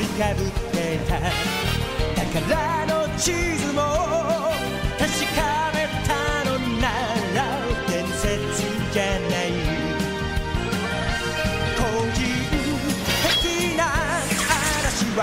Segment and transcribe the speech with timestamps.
[0.00, 1.20] りかぶってた。
[2.16, 3.78] 宝の地図も
[4.98, 5.38] 確か
[5.74, 6.10] めた
[6.48, 6.88] のな
[7.36, 7.38] ら
[7.86, 8.24] 伝説
[8.92, 9.46] じゃない。
[11.76, 11.80] 個
[12.14, 12.18] 人
[13.42, 13.84] 的な
[14.48, 15.20] 話は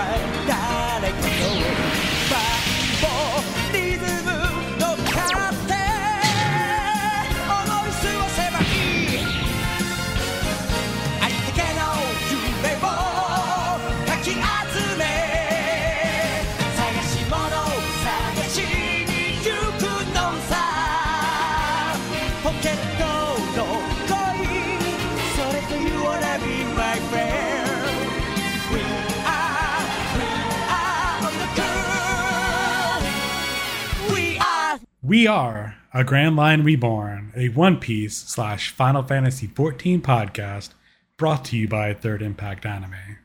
[35.08, 40.74] We are a Grand Line Reborn, a One Piece slash Final Fantasy XIV podcast
[41.16, 43.16] brought to you by Third Impact Anime.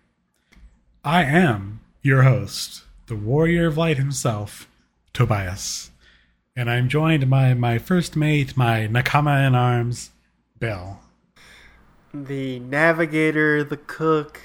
[1.04, 4.70] I am your host, the Warrior of Light himself,
[5.12, 5.92] Tobias,
[6.56, 10.12] and I'm joined by my first mate, my Nakama in arms,
[10.58, 11.02] Bill.
[12.14, 14.40] the navigator, the cook,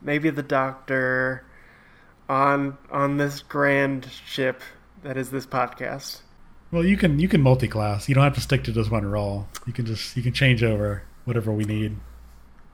[0.00, 1.44] maybe the doctor
[2.26, 4.62] on on this grand ship
[5.02, 6.22] that is this podcast.
[6.72, 8.08] Well, you can you can multi-class.
[8.08, 9.48] You don't have to stick to just one role.
[9.66, 11.96] You can just you can change over whatever we need.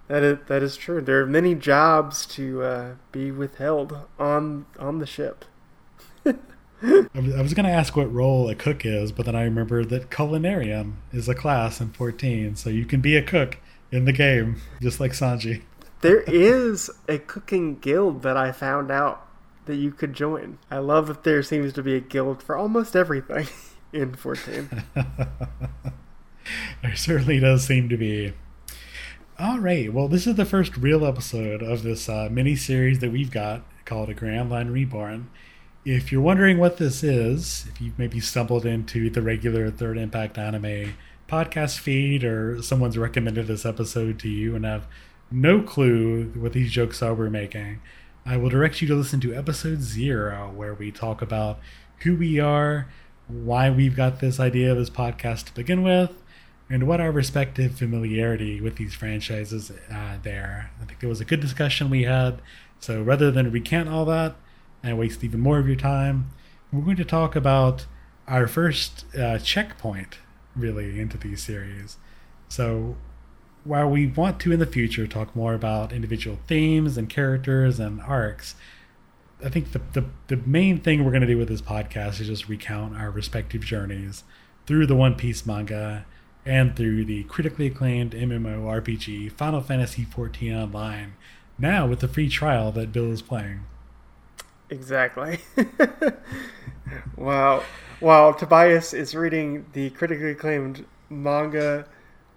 [0.08, 1.00] That is that is true.
[1.00, 5.44] There are many jobs to uh, be withheld on on the ship.
[6.82, 10.10] I was, going to ask what role a cook is, but then I remembered that
[10.10, 13.58] culinarian is a class in 14, so you can be a cook
[13.90, 15.62] in the game, just like Sanji.
[16.02, 19.26] There is a cooking guild that I found out
[19.64, 20.58] that you could join.
[20.70, 23.48] I love that there seems to be a guild for almost everything
[24.00, 24.84] in 14.
[26.82, 28.32] there certainly does seem to be.
[29.38, 33.12] All right, well, this is the first real episode of this uh, mini series that
[33.12, 35.28] we've got called A Grand Line Reborn.
[35.84, 40.38] If you're wondering what this is, if you've maybe stumbled into the regular Third Impact
[40.38, 40.94] Anime
[41.28, 44.86] podcast feed or someone's recommended this episode to you and have
[45.30, 47.80] no clue what these jokes are we're making,
[48.24, 51.60] I will direct you to listen to episode zero, where we talk about
[52.00, 52.88] who we are,
[53.28, 56.12] why we've got this idea of this podcast to begin with,
[56.68, 60.70] and what our respective familiarity with these franchises uh, there.
[60.80, 62.40] I think there was a good discussion we had.
[62.80, 64.36] So rather than recant all that
[64.82, 66.30] and waste even more of your time,
[66.72, 67.86] we're going to talk about
[68.26, 70.18] our first uh, checkpoint
[70.54, 71.96] really into these series.
[72.48, 72.96] So
[73.64, 78.00] while we want to in the future talk more about individual themes and characters and
[78.02, 78.54] arcs,
[79.44, 82.28] I think the, the, the main thing we're going to do with this podcast is
[82.28, 84.24] just recount our respective journeys
[84.66, 86.06] through the One Piece manga
[86.46, 91.14] and through the critically acclaimed MMORPG Final Fantasy XIV Online,
[91.58, 93.64] now with the free trial that Bill is playing.
[94.70, 95.40] Exactly.
[97.16, 97.62] wow.
[98.00, 101.86] While Tobias is reading the critically acclaimed manga,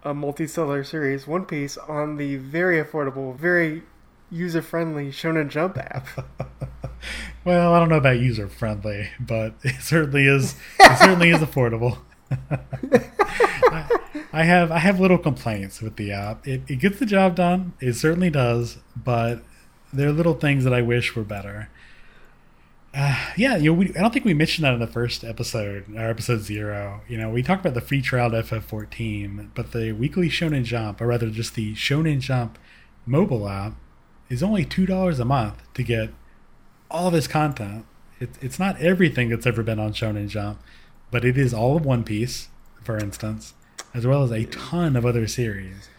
[0.03, 3.83] a multi-seller series, One Piece, on the very affordable, very
[4.31, 6.07] user-friendly Shonen Jump app.
[7.45, 10.55] well, I don't know about user friendly, but it certainly is.
[10.79, 11.99] It certainly is affordable.
[12.51, 13.89] I,
[14.31, 16.47] I have I have little complaints with the app.
[16.47, 17.73] It, it gets the job done.
[17.79, 19.41] It certainly does, but
[19.91, 21.69] there are little things that I wish were better.
[22.93, 25.85] Uh, yeah, you know, we, I don't think we mentioned that in the first episode,
[25.95, 27.01] or episode zero.
[27.07, 30.99] You know, we talked about the free trial to FF14, but the weekly Shonen Jump,
[30.99, 32.57] or rather just the Shonen Jump
[33.05, 33.73] mobile app,
[34.29, 36.09] is only two dollars a month to get
[36.91, 37.85] all this content.
[38.19, 40.59] It, it's not everything that's ever been on Shonen Jump,
[41.11, 42.49] but it is all of One Piece,
[42.83, 43.53] for instance,
[43.93, 45.89] as well as a ton of other series.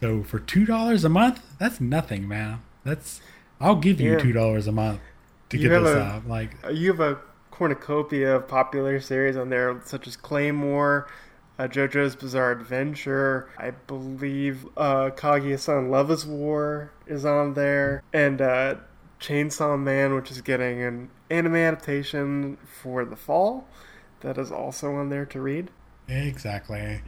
[0.00, 2.62] So for two dollars a month, that's nothing, man.
[2.84, 3.20] That's
[3.60, 4.18] I'll give you Yeah.
[4.18, 5.00] two dollars a month
[5.50, 6.26] to You get this a- app.
[6.26, 7.18] Like you have a
[7.50, 11.06] cornucopia of popular series on there, such as Claymore,
[11.58, 13.48] uh, JoJo's Bizarre Adventure.
[13.58, 18.76] I believe uh, Kaguya-san Love is War is on there, and uh,
[19.20, 23.66] Chainsaw Man, which is getting an anime adaptation for the fall.
[24.20, 25.70] That is also on there to read.
[26.08, 27.02] Exactly.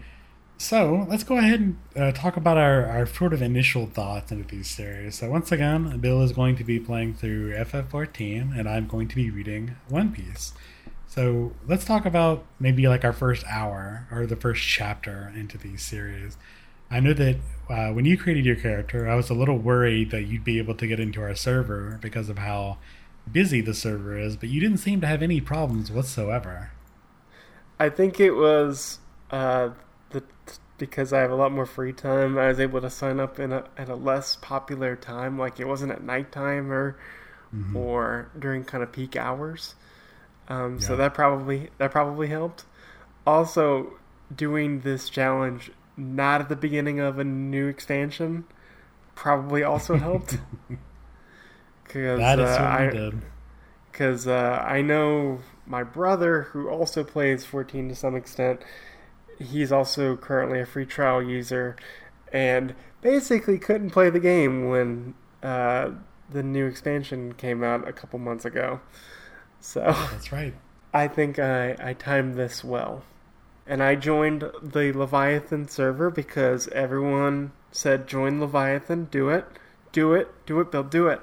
[0.61, 4.45] So let's go ahead and uh, talk about our, our sort of initial thoughts into
[4.45, 5.15] these series.
[5.17, 9.15] So once again, Bill is going to be playing through FF14, and I'm going to
[9.15, 10.53] be reading One Piece.
[11.09, 15.83] So let's talk about maybe like our first hour or the first chapter into these
[15.83, 16.37] series.
[16.91, 17.37] I know that
[17.69, 20.75] uh, when you created your character, I was a little worried that you'd be able
[20.77, 22.79] to get into our server because of how
[23.31, 26.73] busy the server is, but you didn't seem to have any problems whatsoever.
[27.79, 28.99] I think it was
[29.31, 29.71] uh,
[30.11, 30.23] the
[30.79, 32.39] because I have a lot more free time.
[32.39, 35.67] I was able to sign up in a, at a less popular time, like it
[35.67, 36.97] wasn't at nighttime or
[37.53, 37.75] Mhm.
[37.75, 39.77] or during kind of peak hours.
[40.49, 42.65] Um, So that probably that probably helped.
[43.27, 43.95] Also,
[44.35, 48.45] doing this challenge not at the beginning of a new expansion
[49.15, 50.39] probably also helped.
[51.85, 53.23] Because That is uh, I, did.
[53.91, 58.63] because uh, I know my brother, who also plays 14 to some extent,
[59.39, 61.77] he's also currently a free trial user,
[62.33, 65.91] and basically couldn't play the game when uh,
[66.31, 68.81] the new expansion came out a couple months ago.
[69.61, 69.81] So
[70.13, 70.55] That's right.
[70.93, 73.03] I think I, I timed this well.
[73.67, 79.45] And I joined the Leviathan server because everyone said, join Leviathan, do it,
[79.93, 81.21] do it, do it, Bill, do it.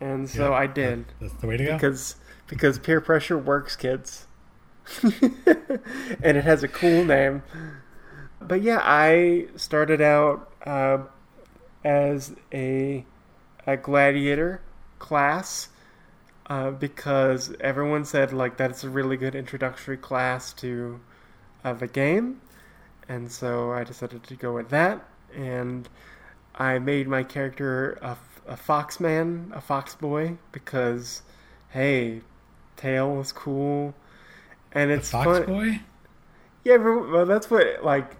[0.00, 1.72] And so Yeah, I did That's the way to go.
[1.72, 2.16] because
[2.46, 4.26] because peer pressure works, kids.
[5.02, 7.42] and it has a cool name.
[8.40, 10.98] But yeah, I started out uh,
[11.82, 13.04] as a
[13.66, 14.60] a gladiator
[14.98, 15.68] class
[16.46, 21.00] uh, because everyone said like that's a really good introductory class to
[21.64, 22.40] uh, the game,
[23.08, 25.04] and so I decided to go with that.
[25.34, 25.88] And
[26.54, 28.16] I made my character a,
[28.46, 31.22] a fox man, a fox boy, because
[31.70, 32.22] hey,
[32.76, 33.94] tail is cool,
[34.72, 35.46] and The it's Fox fun.
[35.46, 35.80] Boy?
[36.64, 38.16] Yeah, well, that's what like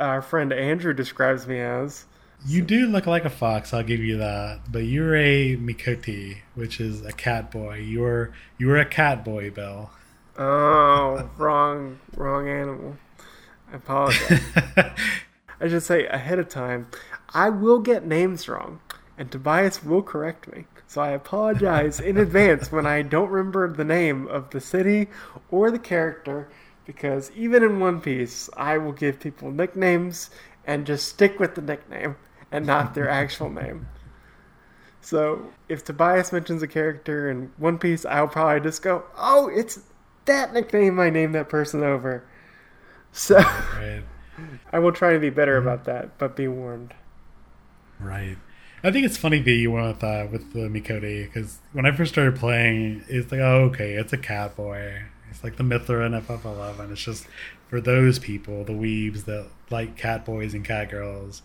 [0.00, 2.06] our friend Andrew describes me as.
[2.44, 4.60] You do look like a fox, I'll give you that.
[4.70, 7.76] But you're a Miqo'te, which is a cat boy.
[7.76, 9.90] You're you're a cat boy, Bill.
[10.36, 12.96] Oh, wrong, wrong animal.
[13.72, 14.40] I apologize.
[15.60, 16.88] I should say ahead of time,
[17.32, 18.80] I will get names wrong,
[19.16, 20.64] and Tobias will correct me.
[20.88, 25.08] So I apologize in advance when I don't remember the name of the city
[25.50, 26.48] or the character,
[26.86, 30.30] because even in One Piece, I will give people nicknames
[30.66, 32.16] and just stick with the nickname
[32.52, 33.88] and not their actual name.
[35.00, 39.80] So if Tobias mentions a character in One Piece, I'll probably just go, "Oh, it's
[40.26, 42.24] that nickname I named that person over."
[43.10, 44.02] So right.
[44.72, 46.94] I will try to be better about that, but be warned.
[47.98, 48.36] Right.
[48.84, 51.92] I think it's funny that you went with uh, with the Miqo'te because when I
[51.92, 55.02] first started playing, it's like, oh, okay, it's a cat boy.
[55.30, 56.92] It's like the Mithra in FF11.
[56.92, 57.26] It's just
[57.68, 61.42] for those people, the weebs that like cat boys and cat girls.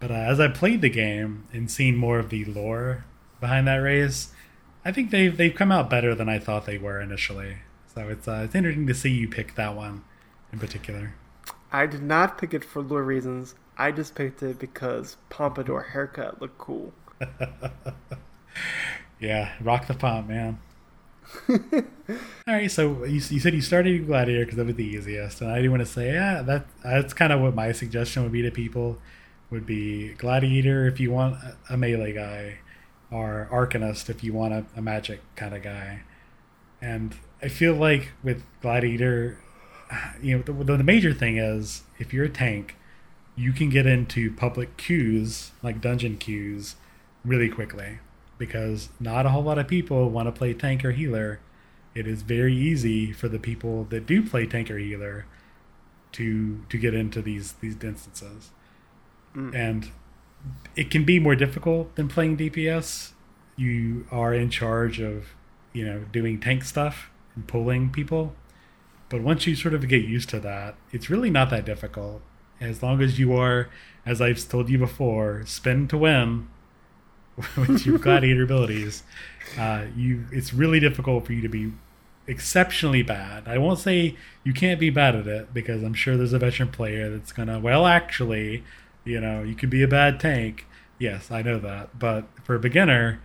[0.00, 3.04] But uh, as I played the game and seen more of the lore
[3.38, 4.32] behind that race,
[4.84, 7.58] I think they've they've come out better than I thought they were initially.
[7.94, 10.04] So it's uh, it's interesting to see you pick that one
[10.52, 11.14] in particular.
[11.70, 13.54] I did not pick it for lore reasons.
[13.78, 16.92] I just picked it because pompadour haircut looked cool.
[19.20, 20.58] Yeah, rock the pomp, man.
[21.48, 21.58] All
[22.48, 25.60] right, so you, you said you started Gladiator because that was the easiest, and I
[25.60, 28.50] do want to say, yeah, that that's kind of what my suggestion would be to
[28.50, 28.98] people
[29.50, 31.36] would be Gladiator if you want
[31.68, 32.58] a, melee guy,
[33.10, 36.02] or Arcanist if you want a, a magic kind of guy.
[36.80, 39.40] And I feel like with Gladiator,
[40.22, 42.76] you know, the, the major thing is if you're a tank,
[43.36, 46.76] you can get into public queues like dungeon queues
[47.24, 47.98] really quickly
[48.38, 51.40] because not a whole lot of people want to play tank or healer.
[51.94, 55.26] It is very easy for the people that do play tank or healer
[56.12, 58.50] to to get into these these instances,
[59.34, 59.54] Mm.
[59.54, 59.90] and
[60.74, 63.12] it can be more difficult than playing DPS.
[63.56, 65.34] You are in charge of
[65.72, 68.34] you know doing tank stuff and pulling people,
[69.08, 72.22] but once you sort of get used to that, it's really not that difficult.
[72.60, 73.70] As long as you are,
[74.04, 76.48] as I've told you before, spin to win
[77.56, 79.02] with your gladiator abilities,
[79.58, 81.72] uh, you it's really difficult for you to be
[82.26, 83.48] exceptionally bad.
[83.48, 86.70] I won't say you can't be bad at it because I'm sure there's a veteran
[86.70, 87.58] player that's gonna.
[87.58, 88.64] Well, actually,
[89.10, 90.66] you know, you could be a bad tank.
[90.98, 91.98] Yes, I know that.
[91.98, 93.20] But for a beginner,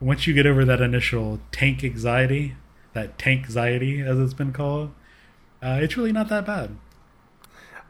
[0.00, 2.56] once you get over that initial tank anxiety,
[2.92, 4.92] that tank anxiety as it's been called,
[5.62, 6.76] uh, it's really not that bad.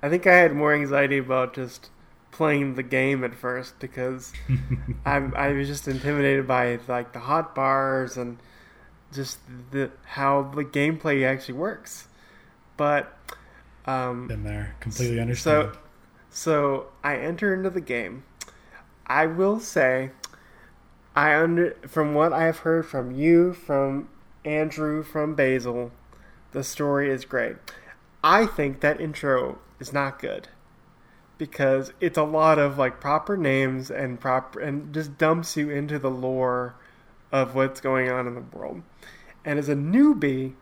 [0.02, 1.90] I think I had more anxiety about just
[2.30, 4.32] playing the game at first because
[5.04, 8.38] I'm, I was just intimidated by like the hot bars and
[9.12, 9.38] just
[9.70, 12.06] the how the gameplay actually works.
[12.76, 13.16] But
[13.86, 15.72] um, Been there, completely understand.
[15.72, 15.78] So,
[16.30, 18.24] so I enter into the game.
[19.06, 20.10] I will say,
[21.16, 24.08] I under from what I've heard from you, from
[24.44, 25.90] Andrew, from Basil,
[26.52, 27.56] the story is great.
[28.22, 30.48] I think that intro is not good
[31.38, 35.98] because it's a lot of like proper names and proper and just dumps you into
[35.98, 36.74] the lore
[37.30, 38.82] of what's going on in the world.
[39.44, 40.54] And as a newbie,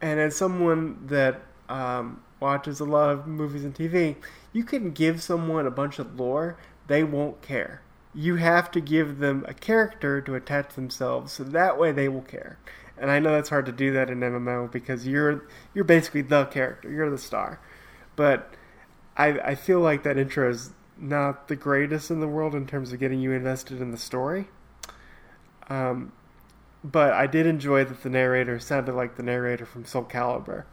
[0.00, 4.16] and as someone that um, watches a lot of movies and TV,
[4.54, 6.56] you can give someone a bunch of lore,
[6.86, 7.82] they won't care.
[8.14, 12.22] You have to give them a character to attach themselves, so that way they will
[12.22, 12.58] care.
[12.96, 15.44] And I know that's hard to do that in MMO because you're
[15.74, 17.60] you're basically the character, you're the star.
[18.14, 18.54] But
[19.16, 22.92] I I feel like that intro is not the greatest in the world in terms
[22.92, 24.46] of getting you invested in the story.
[25.68, 26.12] Um,
[26.84, 30.64] but I did enjoy that the narrator sounded like the narrator from Soul Calibur.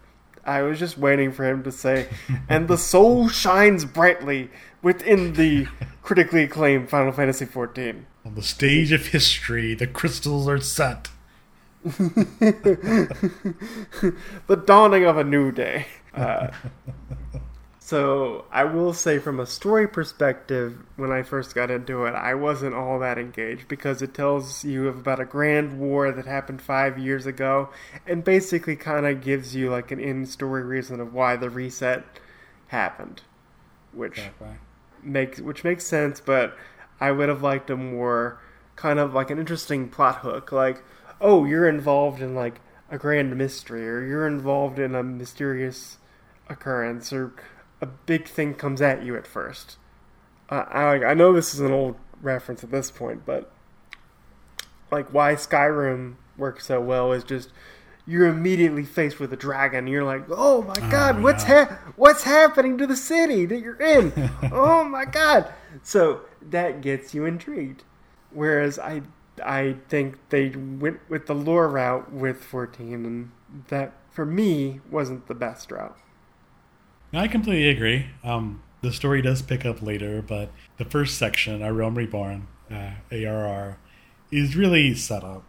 [0.45, 2.07] I was just waiting for him to say,
[2.50, 4.50] and the soul shines brightly
[4.81, 5.67] within the
[6.01, 8.03] critically acclaimed Final Fantasy XIV.
[8.25, 11.10] On the stage of history, the crystals are set.
[11.83, 11.95] the
[14.65, 15.88] dawning of a new day.
[16.13, 16.50] Uh,
[17.91, 22.33] so I will say, from a story perspective, when I first got into it, I
[22.36, 26.98] wasn't all that engaged because it tells you about a grand war that happened five
[26.98, 27.69] years ago,
[28.07, 32.03] and basically kind of gives you like an in-story reason of why the reset
[32.67, 33.21] happened,
[33.93, 34.57] which Exactly.
[35.03, 36.19] makes which makes sense.
[36.19, 36.57] But
[37.00, 38.39] I would have liked a more
[38.75, 40.83] kind of like an interesting plot hook, like
[41.19, 45.98] oh, you're involved in like a grand mystery, or you're involved in a mysterious
[46.50, 47.33] occurrence, or
[47.81, 49.77] a big thing comes at you at first.
[50.50, 53.51] Uh, I I know this is an old reference at this point, but
[54.91, 57.50] like why Skyrim works so well is just
[58.07, 59.88] you're immediately faced with a dragon.
[59.88, 61.65] You're like, oh my god, Oh, what's yeah.
[61.65, 64.11] ha- what's happening to the city that you're in?
[64.51, 65.53] oh my god!
[65.83, 67.83] So that gets you intrigued.
[68.31, 69.03] Whereas I
[69.43, 73.31] I think they went with the lore route with 14, and
[73.69, 75.97] that for me wasn't the best route.
[77.13, 78.07] I completely agree.
[78.23, 82.91] Um, the story does pick up later, but the first section, Our Realm Reborn, uh,
[83.11, 83.77] ARR,
[84.31, 85.43] is really set up.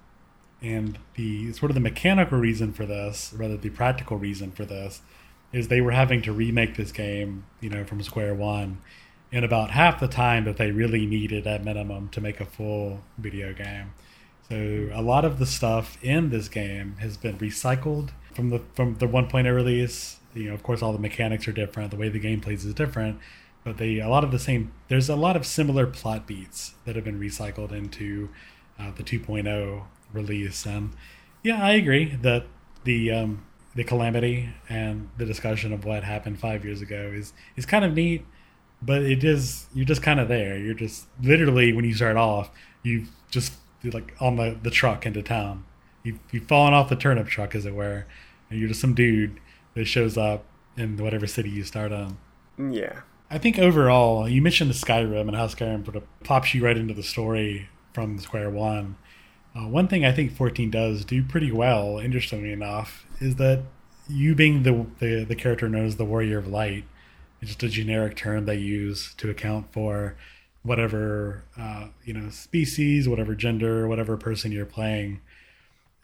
[0.61, 5.03] And the sort of the mechanical reason for this, rather the practical reason for this,
[5.53, 8.79] is they were having to remake this game, you know, from square one,
[9.31, 13.01] in about half the time that they really needed at minimum to make a full
[13.19, 13.95] video game.
[14.49, 18.97] So a lot of the stuff in this game has been recycled from the from
[18.97, 20.19] the 1.0 release.
[20.35, 21.91] You know, of course, all the mechanics are different.
[21.91, 23.19] The way the game plays is different,
[23.65, 24.73] but they a lot of the same.
[24.89, 28.31] There's a lot of similar plot beats that have been recycled into
[28.79, 30.67] uh, the 2.0 release.
[30.67, 30.95] And
[31.43, 32.47] yeah, I agree that
[32.85, 37.67] the um, the calamity and the discussion of what happened five years ago is is
[37.67, 38.25] kind of neat
[38.81, 42.51] but it is you're just kind of there you're just literally when you start off
[42.83, 45.65] you just like on the, the truck into town
[46.03, 48.07] you, you've fallen off the turnip truck as it were
[48.51, 49.41] and you're just some dude
[49.75, 50.45] that shows up
[50.77, 52.19] in whatever city you start on
[52.59, 53.01] Yeah.
[53.31, 56.77] i think overall you mentioned the skyrim and how skyrim sort of pops you right
[56.77, 58.97] into the story from square one
[59.55, 63.63] uh, one thing i think 14 does do pretty well interestingly enough is that
[64.09, 66.85] you being the, the, the character known as the warrior of light
[67.41, 70.17] it's just a generic term they use to account for
[70.63, 75.21] whatever uh, you know species, whatever gender, whatever person you're playing.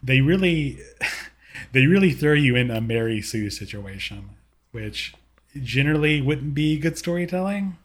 [0.03, 0.79] They really,
[1.73, 4.31] they really throw you in a Mary Sue situation,
[4.73, 5.15] which
[5.63, 7.77] generally wouldn't be good storytelling.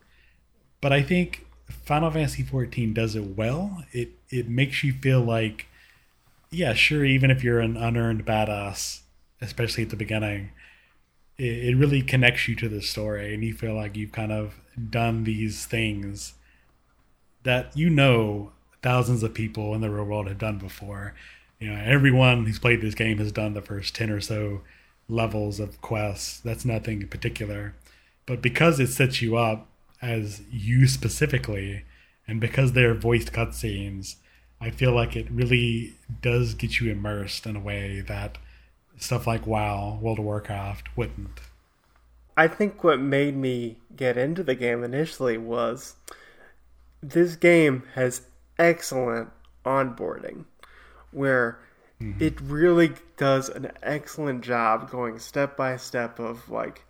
[0.81, 3.83] But I think Final Fantasy XIV does it well.
[3.91, 5.67] It it makes you feel like,
[6.49, 9.01] yeah, sure, even if you're an unearned badass,
[9.41, 10.51] especially at the beginning,
[11.37, 14.55] it, it really connects you to the story and you feel like you've kind of
[14.89, 16.33] done these things
[17.43, 18.51] that you know
[18.81, 21.13] thousands of people in the real world have done before
[21.63, 24.61] you know everyone who's played this game has done the first 10 or so
[25.07, 26.39] levels of quests.
[26.39, 27.73] That's nothing in particular.
[28.25, 29.67] But because it sets you up
[30.01, 31.85] as you specifically
[32.27, 34.15] and because they're voiced cutscenes
[34.59, 38.37] i feel like it really does get you immersed in a way that
[38.97, 41.39] stuff like WoW, World of Warcraft wouldn't.
[42.37, 45.95] I think what made me get into the game initially was
[47.01, 48.21] this game has
[48.57, 49.29] excellent
[49.65, 50.45] onboarding
[51.13, 51.59] where
[52.01, 52.21] mm-hmm.
[52.21, 56.85] it really does an excellent job going step by step of like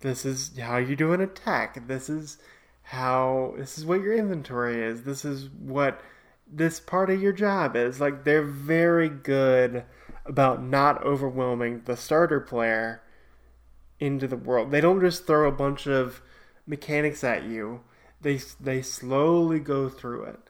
[0.00, 2.38] this is how you do an attack this is
[2.82, 6.00] how this is what your inventory is this is what
[6.50, 9.84] this part of your job is like they're very good
[10.24, 13.02] about not overwhelming the starter player
[13.98, 14.70] into the world.
[14.70, 16.20] They don't just throw a bunch of
[16.66, 17.80] mechanics at you.
[18.20, 20.40] They they slowly go through it.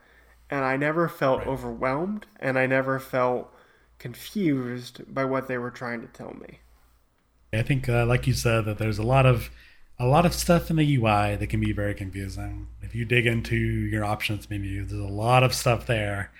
[0.51, 1.47] And I never felt Right.
[1.47, 3.55] overwhelmed and I never felt
[4.01, 6.59] confused by what they were trying to tell me.
[7.53, 9.51] I think, uh, like you said, that there's a lot of
[9.99, 12.69] a lot of stuff in the UI that can be very confusing.
[12.83, 16.31] If you dig into your options menu, there's a lot of stuff there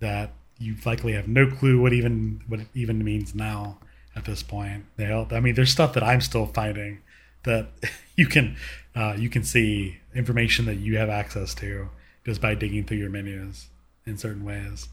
[0.00, 3.78] that you likely have no clue what even what it even means now
[4.16, 4.86] at this point.
[4.96, 7.00] They, all- I mean, there's stuff that I'm still finding
[7.44, 7.68] that
[8.16, 8.56] you can
[8.96, 11.90] uh, you can see information that you have access to
[12.24, 13.68] just by digging through your menus
[14.06, 14.88] in certain ways.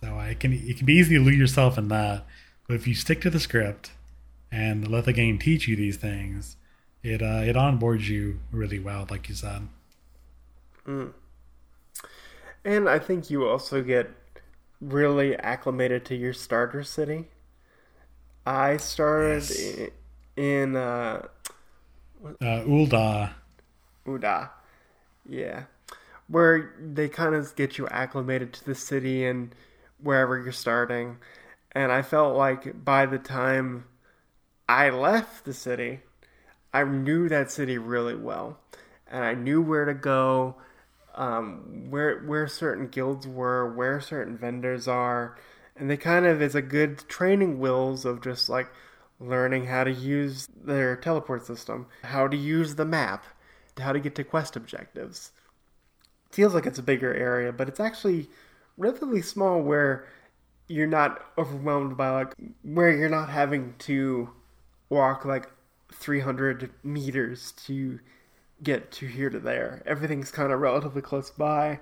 [0.00, 2.26] So it can it can be easy to lose yourself in that,
[2.66, 3.92] but if you stick to the script
[4.50, 6.56] and let the game teach you these things,
[7.02, 9.68] it uh, it onboards you really well, like you said.
[12.64, 14.10] And I think you also get
[14.80, 17.28] really acclimated to your starter city.
[18.46, 19.90] I started Yes.
[20.36, 21.28] in uh,
[22.40, 23.32] Uh, Ul'dah,
[24.06, 24.50] Uda.
[25.28, 25.64] Yeah.
[26.32, 29.54] Where they kind of get you acclimated to the city and
[30.00, 31.18] wherever you're starting.
[31.72, 33.84] And I felt like by the time
[34.66, 36.00] I left the city,
[36.72, 38.58] I knew that city really well.
[39.06, 40.56] And I knew where to go,
[41.14, 45.36] um, where where certain guilds were, where certain vendors are.
[45.76, 48.70] And they kind of is a good training wheels of just like
[49.20, 53.26] learning how to use their teleport system, how to use the map,
[53.78, 55.32] how to get to quest objectives.
[56.32, 58.28] Feels like it's a bigger area, but it's actually
[58.76, 60.06] relatively small where
[60.68, 64.30] you're not overwhelmed by like where you're not having to
[64.88, 65.50] walk like
[65.92, 68.00] 300 meters to
[68.62, 69.82] get to here to there.
[69.86, 71.80] Everything's kind of relatively close by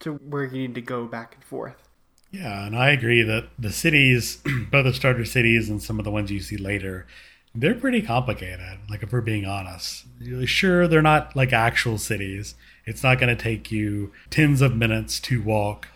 [0.00, 1.88] to where you need to go back and forth.
[2.30, 6.10] Yeah, and I agree that the cities, both the starter cities and some of the
[6.10, 7.06] ones you see later,
[7.54, 8.78] they're pretty complicated.
[8.90, 10.04] Like if we're being honest,
[10.44, 12.54] sure they're not like actual cities.
[12.88, 15.88] It's not going to take you tens of minutes to walk,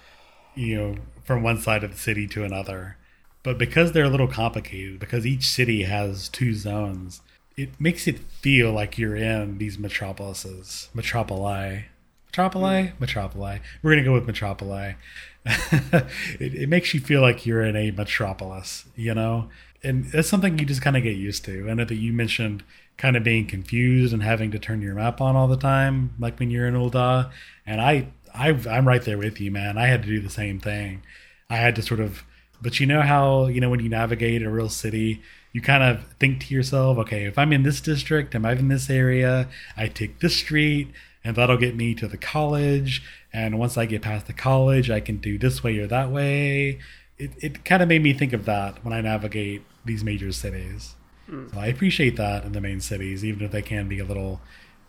[0.55, 0.95] you know,
[1.25, 2.99] from one side of the city to another.
[3.43, 7.23] But because they're a little complicated, because each city has two zones,
[7.57, 11.85] it makes it feel like you're in these metropolises, metropoli,
[12.31, 13.02] metropoli, hmm.
[13.05, 13.61] metropoli.
[13.83, 14.97] We're gonna go with metropoli.
[15.45, 19.49] it, it makes you feel like you're in a metropolis, you know,
[19.83, 21.69] and that's something you just kind of get used to.
[21.71, 22.63] I know that you mentioned
[23.02, 26.38] kind of being confused and having to turn your map on all the time, like
[26.38, 27.32] when you're in Ul'dah,
[27.67, 29.76] and I, I, I'm right there with you, man.
[29.76, 31.02] I had to do the same thing.
[31.50, 32.23] I had to sort of,
[32.62, 35.21] but you know how you know when you navigate a real city,
[35.52, 38.69] you kind of think to yourself, okay, if I'm in this district, am I in
[38.69, 39.49] this area?
[39.76, 40.93] I take this street,
[41.25, 43.02] and that'll get me to the college.
[43.32, 46.78] And once I get past the college, I can do this way or that way.
[47.19, 50.95] It, it kind of made me think of that when I navigate these major cities.
[51.52, 54.41] So I appreciate that in the main cities, even if they can be a little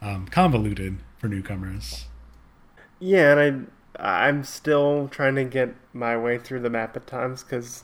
[0.02, 2.06] um, convoluted for newcomers.
[3.00, 3.67] Yeah, and
[3.98, 7.84] I I'm still trying to get my way through the map at times because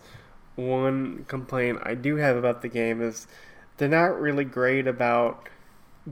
[0.56, 3.28] one complaint I do have about the game is
[3.78, 5.48] they're not really great about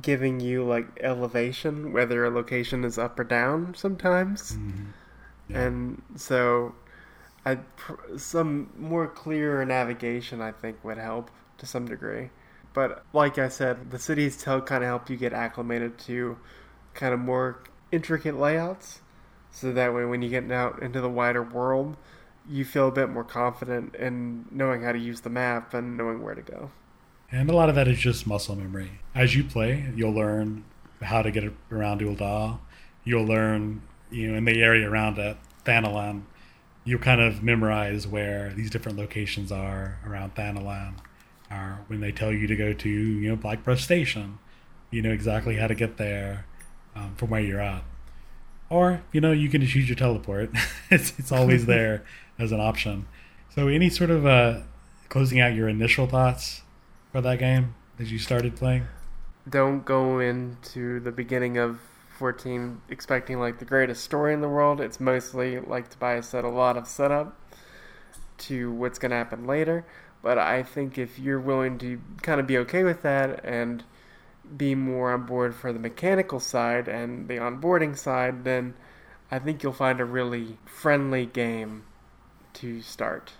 [0.02, 4.60] giving you like elevation, whether a location is up or down sometimes.
[5.50, 5.62] Yeah.
[5.62, 6.76] And so
[7.46, 12.30] I pr- some more clear navigation I think would help to some degree.
[12.74, 16.38] But like I said, the cities tell kind of help you get acclimated to
[16.94, 19.02] kind of more intricate layouts.
[19.52, 21.98] So that way when you get out into the wider world,
[22.48, 26.22] you feel a bit more confident in knowing how to use the map and knowing
[26.22, 26.72] where to go.
[27.32, 29.00] And a lot of that is just muscle memory.
[29.14, 30.64] As you play, you'll learn
[31.02, 32.60] how to get around Ul'dah.
[33.04, 36.24] You'll learn, you know, in the area around it, Thanalan,
[36.86, 40.94] you'll kind of memorize where these different locations are around Thanalan.
[41.50, 44.40] Or when they tell you to go to, you know, Blackbrush Station,
[44.92, 46.46] you know exactly how to get there
[46.96, 47.84] um, from where you're at.
[48.70, 50.52] Or, you know, you can just use your teleport.
[50.92, 52.06] it's, it's always there
[52.38, 53.08] as an option.
[53.56, 54.60] So, any sort of uh,
[55.10, 56.64] closing out your initial thoughts
[57.12, 58.88] for that game as you started playing?
[59.50, 61.80] Don't go into the beginning of
[62.18, 64.82] 14 expecting like the greatest story in the world.
[64.82, 67.40] It's mostly, like Tobias said, a lot of setup
[68.40, 69.86] to what's going to happen later.
[70.28, 73.86] But I think if you're willing to kind of be okay with that and
[74.58, 78.74] be more on board for the mechanical side and the onboarding side, then
[79.32, 81.86] I think you'll find a really friendly game
[82.56, 83.36] to start.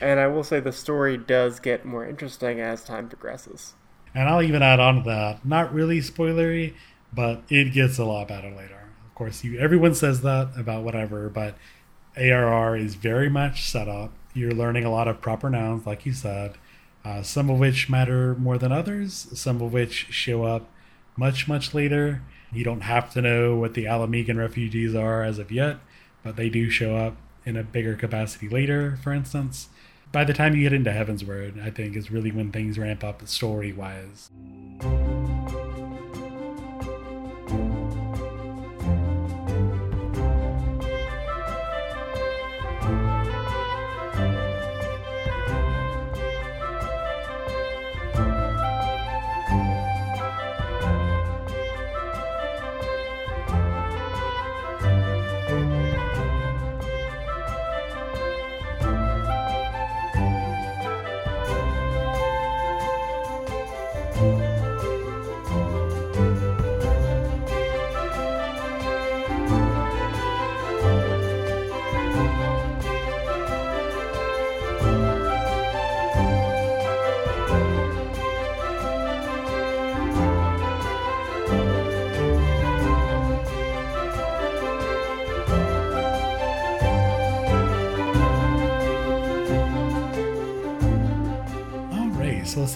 [0.00, 3.74] And I will say the story does get more interesting as time progresses.
[4.12, 6.74] And I'll even add on to that, not really spoilery,
[7.12, 8.90] but it gets a lot better later.
[9.06, 11.56] Of course, you everyone says that about whatever, but
[12.16, 14.12] ARR is very much set up.
[14.36, 16.58] You're learning a lot of proper nouns, like you said,
[17.06, 20.68] uh, some of which matter more than others, some of which show up
[21.16, 22.20] much, much later.
[22.52, 25.78] You don't have to know what the Ala Mhigan refugees are as of yet,
[26.22, 29.70] but they do show up in a bigger capacity later, for instance.
[30.12, 33.26] By the time you get into Heavensward, I think is really when things ramp up
[33.26, 34.30] story wise.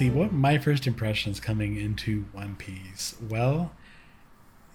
[0.01, 0.11] See.
[0.11, 3.15] What my first impressions coming into One Piece?
[3.29, 3.73] Well,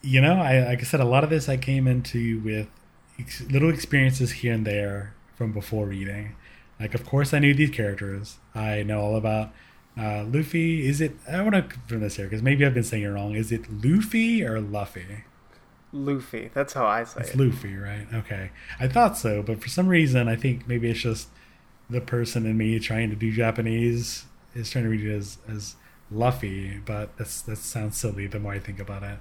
[0.02, 2.68] you know, I like I said, a lot of this I came into with
[3.20, 6.36] ex- little experiences here and there from before reading.
[6.80, 8.38] Like, of course, I knew these characters.
[8.54, 9.52] I know all about
[9.98, 10.88] uh, Luffy.
[10.88, 11.16] Is it?
[11.30, 13.36] I want to confirm this here because maybe I've been saying it wrong.
[13.36, 15.24] Is it Luffy or Luffy?
[15.92, 16.52] Luffy.
[16.54, 17.38] That's how I say It's it.
[17.38, 18.06] Luffy, right?
[18.14, 18.52] Okay.
[18.80, 21.30] I thought so, but for some reason, I think maybe it's just
[21.90, 25.76] the person in me trying to do Japanese is trying to read it as, as
[26.12, 29.20] Luffy, but that's that sounds silly the more I think about it.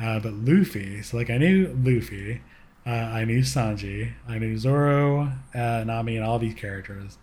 [0.00, 2.42] Uh, but Luffy, so like I knew Luffy,
[2.86, 7.18] uh, I knew Sanji, I knew Zoro, uh, Nami, and all these characters.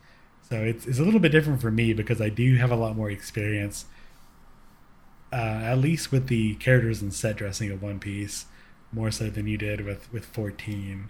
[0.49, 2.95] So it's, it's a little bit different for me because I do have a lot
[2.95, 3.85] more experience,
[5.31, 8.45] uh, at least with the characters and set dressing of One Piece
[8.91, 11.09] more so than you did with with 14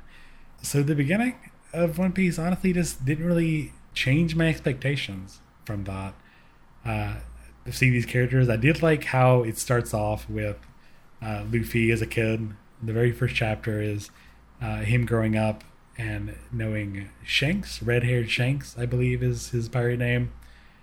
[0.61, 1.35] so the beginning
[1.73, 6.13] of one piece honestly just didn't really change my expectations from that
[6.85, 7.15] uh
[7.69, 10.57] seeing these characters i did like how it starts off with
[11.21, 12.49] uh, luffy as a kid
[12.81, 14.09] the very first chapter is
[14.61, 15.63] uh, him growing up
[15.97, 20.31] and knowing shanks red-haired shanks i believe is his pirate name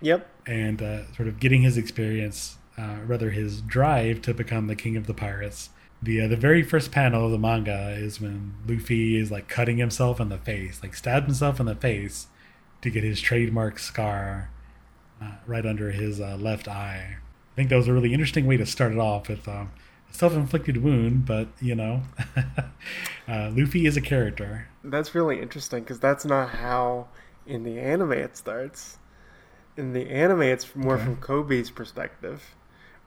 [0.01, 0.29] Yep.
[0.47, 4.95] and uh, sort of getting his experience, uh, rather his drive to become the king
[4.95, 5.71] of the pirates.
[6.01, 9.75] The uh, the very first panel of the manga is when Luffy is like cutting
[9.75, 12.27] himself in the face, like stabbed himself in the face
[12.81, 14.51] to get his trademark scar
[15.21, 17.17] uh, right under his uh, left eye.
[17.53, 19.71] I think that was a really interesting way to start it off with um,
[20.09, 22.03] a self-inflicted wound, but you know,
[23.27, 24.67] uh, Luffy is a character.
[24.83, 27.07] That's really interesting because that's not how
[27.45, 28.97] in the anime it starts.
[29.77, 31.03] In the anime, it's more Okay.
[31.05, 32.55] from Koby's perspective,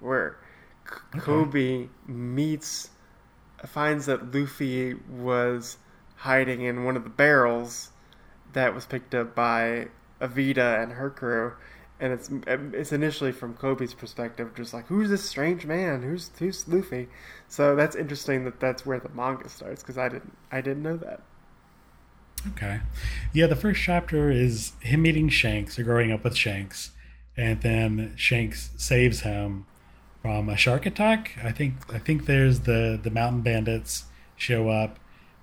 [0.00, 0.38] where
[0.86, 1.20] K- Okay.
[1.20, 2.90] Koby meets,
[3.66, 5.76] finds that Luffy was
[6.16, 7.90] hiding in one of the barrels
[8.52, 9.88] that was picked up by
[10.20, 11.54] Alvida and her crew.
[12.02, 16.02] And it's it's initially from Koby's perspective, just like who's this strange man?
[16.02, 17.08] Who's who's Luffy?
[17.48, 20.96] So that's interesting that that's where the manga starts because I didn't I didn't know
[20.96, 21.22] that.
[22.48, 22.80] Okay.
[23.32, 26.90] Yeah, the first chapter is him meeting Shanks or growing up with Shanks.
[27.36, 29.66] And then Shanks saves him
[30.22, 31.38] from a shark attack.
[31.42, 34.04] I think I think there's the, the mountain bandits
[34.36, 34.98] show up,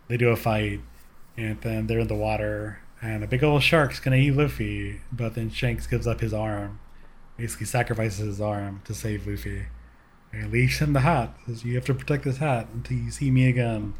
[0.07, 0.81] they do a fight,
[1.37, 5.35] and then they're in the water and a big old shark's gonna eat Luffy, but
[5.35, 6.79] then Shanks gives up his arm.
[7.37, 9.67] Basically sacrifices his arm to save Luffy.
[10.31, 11.35] And leaves him the hat.
[11.47, 13.93] Says you have to protect this hat until you see me again.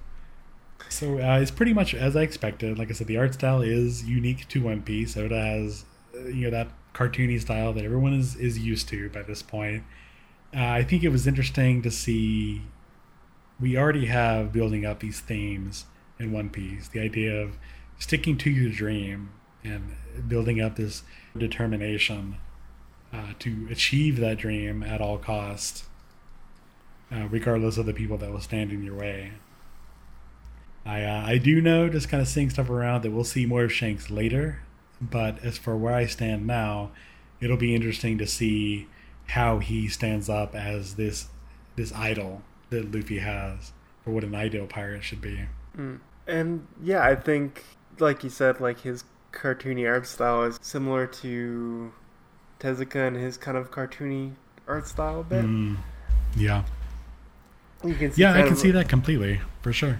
[0.87, 2.77] So uh, it's pretty much as I expected.
[2.77, 5.17] Like I said, the art style is unique to One Piece.
[5.17, 5.85] Oda has,
[6.15, 9.83] uh, you know, that cartoony style that everyone is, is used to by this point.
[10.55, 12.63] Uh, I think it was interesting to see.
[13.59, 15.85] We already have building up these themes
[16.19, 16.87] in One Piece.
[16.87, 17.57] The idea of
[17.99, 19.29] sticking to your dream
[19.63, 19.95] and
[20.27, 21.03] building up this
[21.37, 22.37] determination
[23.13, 25.85] uh, to achieve that dream at all cost,
[27.11, 29.33] uh, regardless of the people that will stand in your way.
[30.85, 33.63] I uh, I do know, just kind of seeing stuff around, that we'll see more
[33.63, 34.61] of Shanks later.
[35.01, 36.91] But as for where I stand now,
[37.39, 38.87] it'll be interesting to see
[39.27, 41.27] how he stands up as this
[41.75, 43.71] this idol that Luffy has
[44.03, 45.45] for what an ideal pirate should be.
[46.27, 47.63] And yeah, I think,
[48.01, 51.91] like you said, like his cartoony art style is similar to
[52.59, 54.31] Tezuka and his kind of cartoony
[54.67, 55.45] art style a bit.
[55.45, 55.77] Mm,
[56.35, 56.63] yeah,
[57.83, 59.99] You can yeah, I can of- see that completely for sure.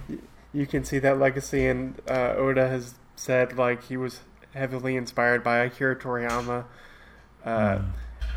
[0.52, 4.20] You can see that legacy, and uh, Oda has said like he was
[4.54, 6.64] heavily inspired by Akira Toriyama.
[7.44, 7.84] Uh, Mm.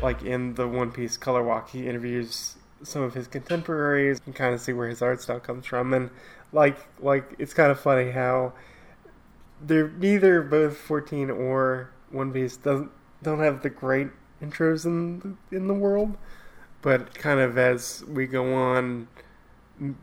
[0.02, 4.52] Like in the One Piece Color Walk, he interviews some of his contemporaries and kind
[4.52, 5.94] of see where his art style comes from.
[5.94, 6.10] And
[6.52, 8.54] like like it's kind of funny how
[9.66, 12.90] they're neither both 14 or One Piece doesn't
[13.22, 14.08] don't have the great
[14.42, 16.16] intros in in the world,
[16.82, 19.08] but kind of as we go on,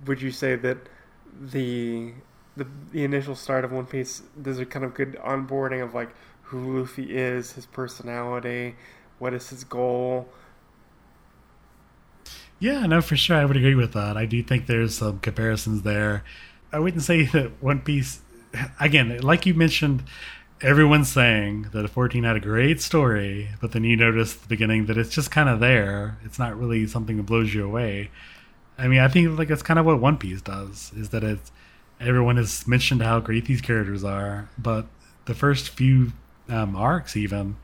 [0.05, 0.77] would you say that
[1.39, 2.13] the
[2.57, 6.09] the the initial start of One Piece there's a kind of good onboarding of like
[6.43, 8.75] who Luffy is, his personality,
[9.19, 10.27] what is his goal.
[12.59, 13.37] Yeah, no, for sure.
[13.37, 14.17] I would agree with that.
[14.17, 16.23] I do think there's some comparisons there.
[16.73, 18.21] I wouldn't say that One Piece,
[18.79, 20.03] again, like you mentioned,
[20.61, 24.85] everyone's saying that 14 had a great story, but then you notice at the beginning
[24.85, 26.17] that it's just kind of there.
[26.23, 28.11] It's not really something that blows you away.
[28.77, 31.51] I mean, I think like that's kind of what One Piece does, is that it's
[31.99, 34.87] everyone has mentioned how great these characters are, but
[35.25, 36.13] the first few
[36.49, 37.57] um, arcs, even,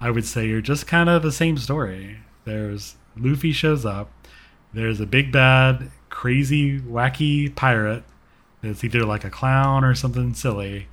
[0.00, 2.18] I would say, are just kind of the same story.
[2.44, 4.10] There's Luffy shows up.
[4.72, 8.04] There's a big bad, crazy, wacky pirate
[8.62, 10.88] that's either like a clown or something silly,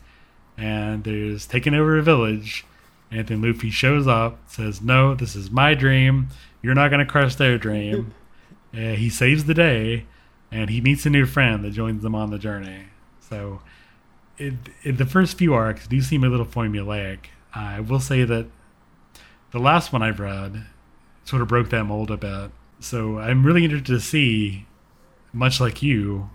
[0.57, 2.65] and there's taking over a village,
[3.11, 6.29] And then Luffy shows up, says, "No, this is my dream.
[6.61, 8.13] You're not gonna crush their dream."
[8.73, 10.05] uh, he saves the day,
[10.51, 12.85] and he meets a new friend that joins them on the journey.
[13.19, 13.61] So,
[14.37, 17.27] it, it, the first few arcs do seem a little formulaic.
[17.53, 18.47] I will say that
[19.51, 20.65] the last one I've read
[21.23, 22.51] sort of broke that mold a bit.
[22.79, 24.65] So I'm really interested to see,
[25.33, 26.29] much like you,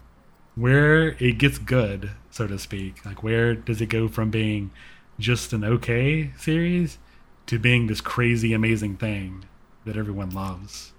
[0.54, 3.04] where it gets good, so to speak.
[3.04, 4.70] Like, where does it go from being
[5.18, 6.98] just an okay series
[7.46, 9.44] to being this crazy, amazing thing
[9.84, 10.92] that everyone loves?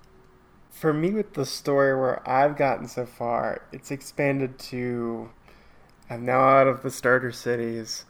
[0.69, 5.29] For me, with the story where I've gotten so far, it's expanded to
[6.11, 8.03] I'm now out of the starter cities.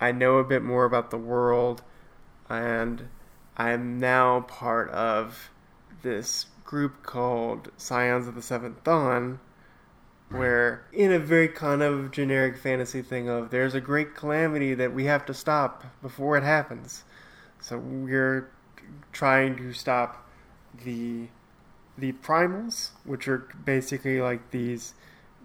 [0.00, 1.82] I know a bit more about the world,
[2.48, 3.08] and
[3.58, 5.50] I'm now part of
[6.00, 9.38] this group called Scions of the Seventh Dawn,
[10.32, 14.92] where, in a very kind of generic fantasy thing of there's a great calamity that
[14.94, 17.04] we have to stop before it happens.
[17.60, 18.50] So we're
[19.12, 20.28] trying to stop
[20.84, 21.28] the
[21.96, 24.94] the primals, which are basically like these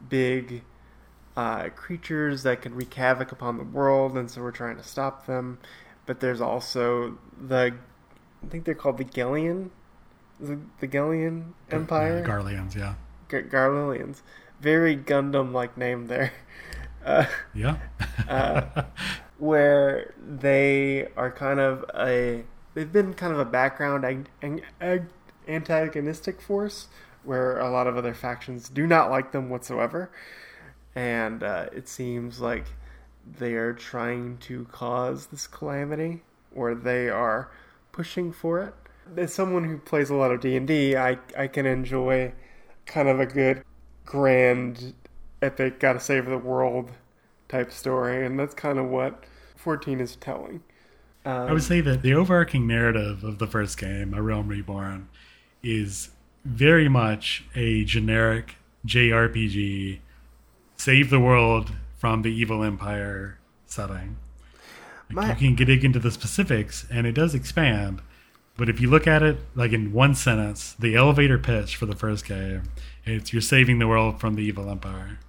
[0.09, 0.63] big
[1.35, 5.25] uh, creatures that can wreak havoc upon the world, and so we're trying to stop
[5.25, 5.59] them.
[6.05, 7.75] But there's also the,
[8.43, 9.69] I think they're called the Gellian,
[10.39, 12.19] the, the Gellian Empire.
[12.19, 12.95] Yeah, Garleans, yeah.
[13.27, 14.21] Gar- Garleans.
[14.59, 16.33] Very Gundam like name there.
[17.05, 17.77] Uh, yeah.
[18.27, 18.83] uh,
[19.37, 22.43] where they are kind of a.
[22.73, 25.07] They've been kind of a background ag- ag-
[25.47, 26.89] antagonistic force
[27.23, 30.09] where a lot of other factions do not like them whatsoever.
[30.95, 32.65] And uh, it seems like
[33.39, 36.23] they are trying to cause this calamity
[36.55, 37.51] or they are
[37.91, 38.73] pushing for it.
[39.15, 42.33] As someone who plays a lot of D&D, I, I can enjoy
[42.85, 43.63] kind of a good
[44.07, 44.95] grand
[45.41, 46.91] epic gotta save the world
[47.47, 49.23] type story and that's kind of what
[49.55, 50.63] 14 is telling.
[51.25, 55.09] Um, I would say that the overarching narrative of the first game, A Realm Reborn,
[55.61, 56.09] is
[56.45, 59.99] very much a generic JRPG
[60.77, 64.17] save the world from the evil empire setting.
[65.09, 68.01] Like My- you can get into the specifics, and it does expand.
[68.57, 71.95] But if you look at it like in one sentence, the elevator pitch for the
[71.95, 72.63] first game,
[73.05, 75.19] it's you're saving the world from the evil empire.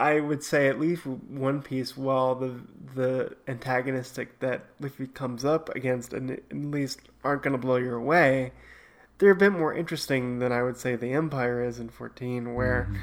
[0.00, 2.54] I would say at least one piece, while the
[2.94, 7.94] the antagonistic that Luffy comes up against, and at least aren't going to blow you
[7.94, 8.52] away,
[9.18, 12.88] they're a bit more interesting than I would say the Empire is in 14, where
[12.90, 13.00] mm-hmm.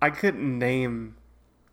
[0.00, 1.16] I couldn't name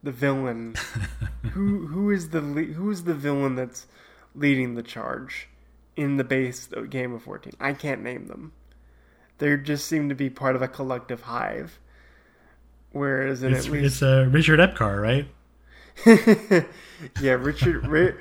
[0.03, 0.75] the villain.
[1.53, 3.85] who who is the who is the villain that's
[4.33, 5.47] leading the charge
[5.95, 7.53] in the base game of 14?
[7.59, 8.53] I can't name them.
[9.37, 11.79] They just seem to be part of a collective hive.
[12.91, 15.27] Whereas in It's, at least it's uh, Richard Epcar, right?
[17.21, 17.85] yeah, Richard.
[17.87, 18.15] Ri-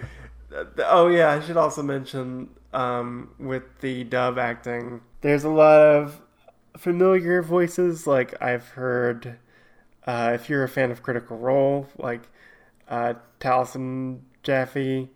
[0.78, 6.20] oh yeah, I should also mention um, with the dub acting, there's a lot of
[6.76, 8.06] familiar voices.
[8.06, 9.38] Like I've heard,
[10.06, 12.28] uh, if you're a fan of Critical Role, like
[12.88, 15.08] uh, Taliesin Jaffe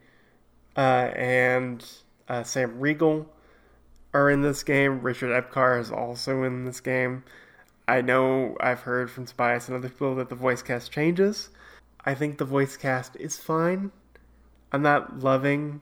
[0.77, 1.85] uh, and
[2.29, 3.27] uh, Sam Riegel
[4.15, 5.01] are in this game.
[5.01, 7.25] Richard Epcar is also in this game.
[7.87, 11.49] I know I've heard from Spice and other people that the voice cast changes.
[12.05, 13.93] I think the voice cast is fine.
[14.73, 15.81] I'm not loving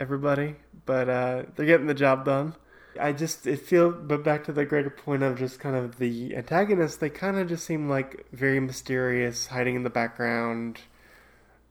[0.00, 2.54] everybody, but uh, they're getting the job done.
[2.98, 6.34] I just it feel, but back to the greater point of just kind of the
[6.34, 6.96] antagonists.
[6.96, 10.80] They kind of just seem like very mysterious, hiding in the background.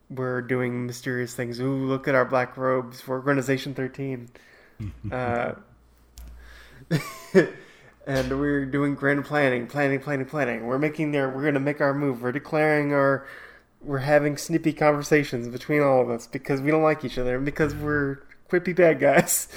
[0.09, 1.59] We're doing mysterious things.
[1.59, 4.29] Ooh, look at our black robes for Organization 13.
[5.11, 5.53] uh,
[8.07, 10.67] and we're doing grand planning, planning, planning, planning.
[10.67, 12.21] We're making their, we're gonna make our move.
[12.21, 13.25] We're declaring our,
[13.81, 17.45] we're having snippy conversations between all of us because we don't like each other and
[17.45, 19.47] because we're quippy bad guys.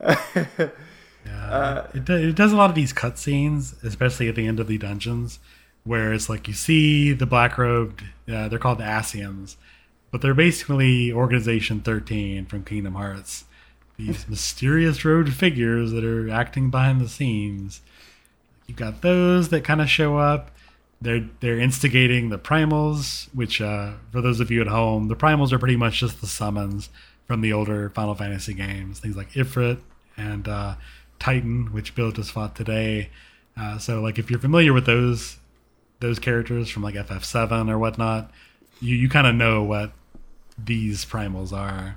[0.00, 0.70] Yeah,
[1.26, 4.66] Uh, it, do- it does a lot of these cutscenes, especially at the end of
[4.66, 5.38] the dungeons,
[5.84, 9.56] where it's like you see the black robed, uh, they're called the Ascians,
[10.14, 13.46] but they're basically Organization 13 from Kingdom Hearts.
[13.96, 17.80] These mysterious robed figures that are acting behind the scenes.
[18.68, 20.52] You've got those that kind of show up.
[21.00, 25.50] They're they're instigating the primals, which uh, for those of you at home, the primals
[25.50, 26.90] are pretty much just the summons
[27.26, 29.00] from the older Final Fantasy games.
[29.00, 29.80] Things like Ifrit
[30.16, 30.76] and uh,
[31.18, 33.10] Titan, which Bill just fought today.
[33.56, 35.38] Uh, so, like, if you're familiar with those
[35.98, 38.30] those characters from like FF7 or whatnot,
[38.80, 39.90] you you kind of know what
[40.56, 41.96] these primals are.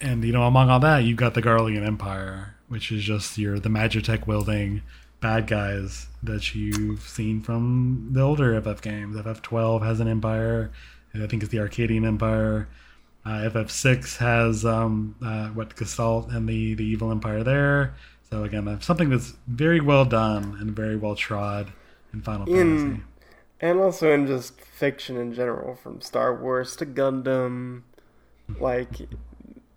[0.00, 3.58] And you know, among all that, you've got the Garlean Empire, which is just your
[3.58, 4.82] the Magitech wielding
[5.20, 9.16] bad guys that you've seen from the older FF games.
[9.16, 10.70] FF12 has an empire,
[11.14, 12.68] I think it's the Archadian Empire.
[13.24, 17.94] Uh, FF6 has um, uh, what Gestahl and the the evil empire there.
[18.30, 21.72] So again, something that's very well done and very well trod
[22.12, 23.02] in Final In- Fantasy.
[23.60, 27.82] And also in just fiction in general, from Star Wars to Gundam,
[28.60, 29.08] like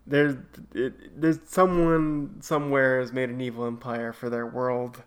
[0.05, 0.35] there's
[0.73, 5.03] it, there's someone somewhere has made an evil empire for their world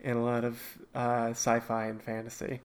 [0.00, 0.60] in a lot of
[0.94, 2.60] uh, sci-fi and fantasy.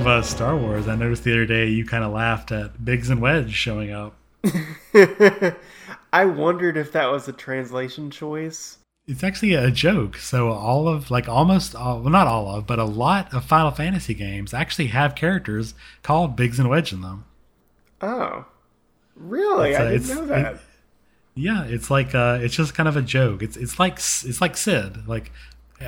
[0.00, 3.10] Of uh, Star Wars, I noticed the other day you kind of laughed at Biggs
[3.10, 4.16] and Wedge showing up.
[6.12, 8.78] I wondered if that was a translation choice.
[9.06, 10.16] It's actually a joke.
[10.16, 13.72] So all of like almost all, well not all of, but a lot of Final
[13.72, 17.26] Fantasy games actually have characters called Biggs and Wedge in them.
[18.00, 18.46] Oh,
[19.14, 19.72] really?
[19.72, 20.54] It's, uh, I didn't know that.
[20.54, 20.60] it-
[21.34, 23.42] Yeah, it's like uh, it's just kind of a joke.
[23.42, 25.06] It's it's like it's like Cid.
[25.06, 25.30] Like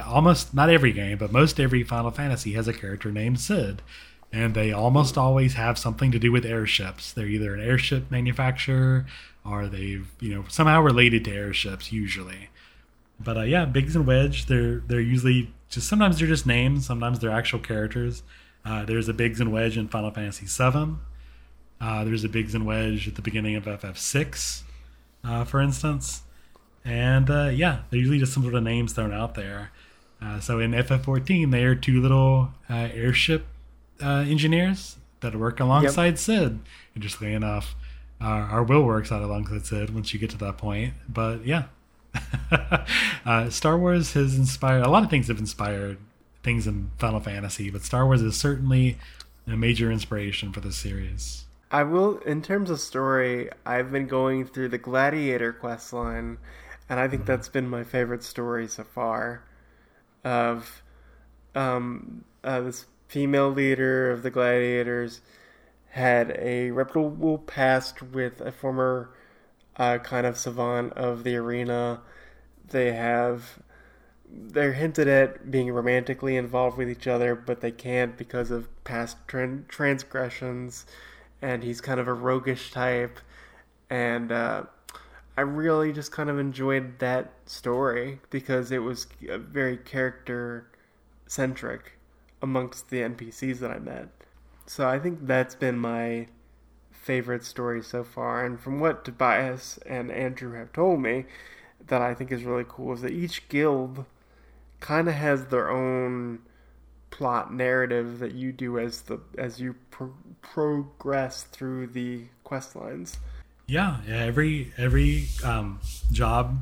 [0.00, 3.82] almost not every game, but most every Final Fantasy has a character named Cid,
[4.32, 7.12] and they almost always have something to do with airships.
[7.12, 9.06] They're either an airship manufacturer
[9.44, 12.48] or they've you know somehow related to airships usually.
[13.20, 17.18] But uh, yeah, Biggs and Wedge, they're they're usually just sometimes they're just names, sometimes
[17.18, 18.22] they're actual characters.
[18.64, 20.96] Uh, there's a Biggs and Wedge in Final Fantasy VII.
[21.80, 24.62] Uh, there's a Biggs and Wedge at the beginning of FF6,
[25.24, 26.22] uh, for instance.
[26.84, 29.70] And uh, yeah, they're usually just some sort of names thrown out there.
[30.20, 33.46] Uh, so in FF14, they are two little uh, airship
[34.02, 36.60] uh, engineers that work alongside Cid.
[36.94, 37.74] Interestingly enough,
[38.20, 40.94] uh, our Will works out alongside Cid once you get to that point.
[41.08, 41.64] But yeah,
[43.26, 45.28] uh, Star Wars has inspired a lot of things.
[45.28, 45.98] Have inspired
[46.42, 48.98] things in Final Fantasy, but Star Wars is certainly
[49.46, 51.44] a major inspiration for this series.
[51.70, 56.36] I will, in terms of story, I've been going through the Gladiator quest line,
[56.88, 59.44] and I think that's been my favorite story so far.
[60.24, 60.82] Of
[61.54, 65.20] um, uh, this female leader of the Gladiators
[65.90, 69.10] had a reputable past with a former
[69.76, 72.00] uh, kind of savant of the arena.
[72.68, 73.58] They have
[74.34, 79.18] they're hinted at being romantically involved with each other, but they can't because of past
[79.26, 80.86] tran- transgressions.
[81.42, 83.18] And he's kind of a roguish type,
[83.90, 84.62] and uh,
[85.42, 90.70] I really just kind of enjoyed that story because it was uh, very character
[91.26, 91.98] centric
[92.40, 94.06] amongst the NPCs that I met.
[94.66, 96.28] So I think that's been my
[96.92, 98.46] favorite story so far.
[98.46, 101.24] And from what Tobias and Andrew have told me,
[101.88, 104.04] that I think is really cool is that each guild
[104.78, 106.38] kind of has their own
[107.10, 113.18] plot narrative that you do as the as you pro- progress through the quest lines.
[113.66, 114.24] Yeah, yeah.
[114.24, 116.58] Every every um, job,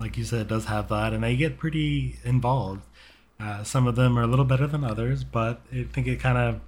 [0.00, 2.82] like you said, does have that, and they get pretty involved.
[3.38, 6.38] Uh, some of them are a little better than others, but I think it kind
[6.38, 6.60] of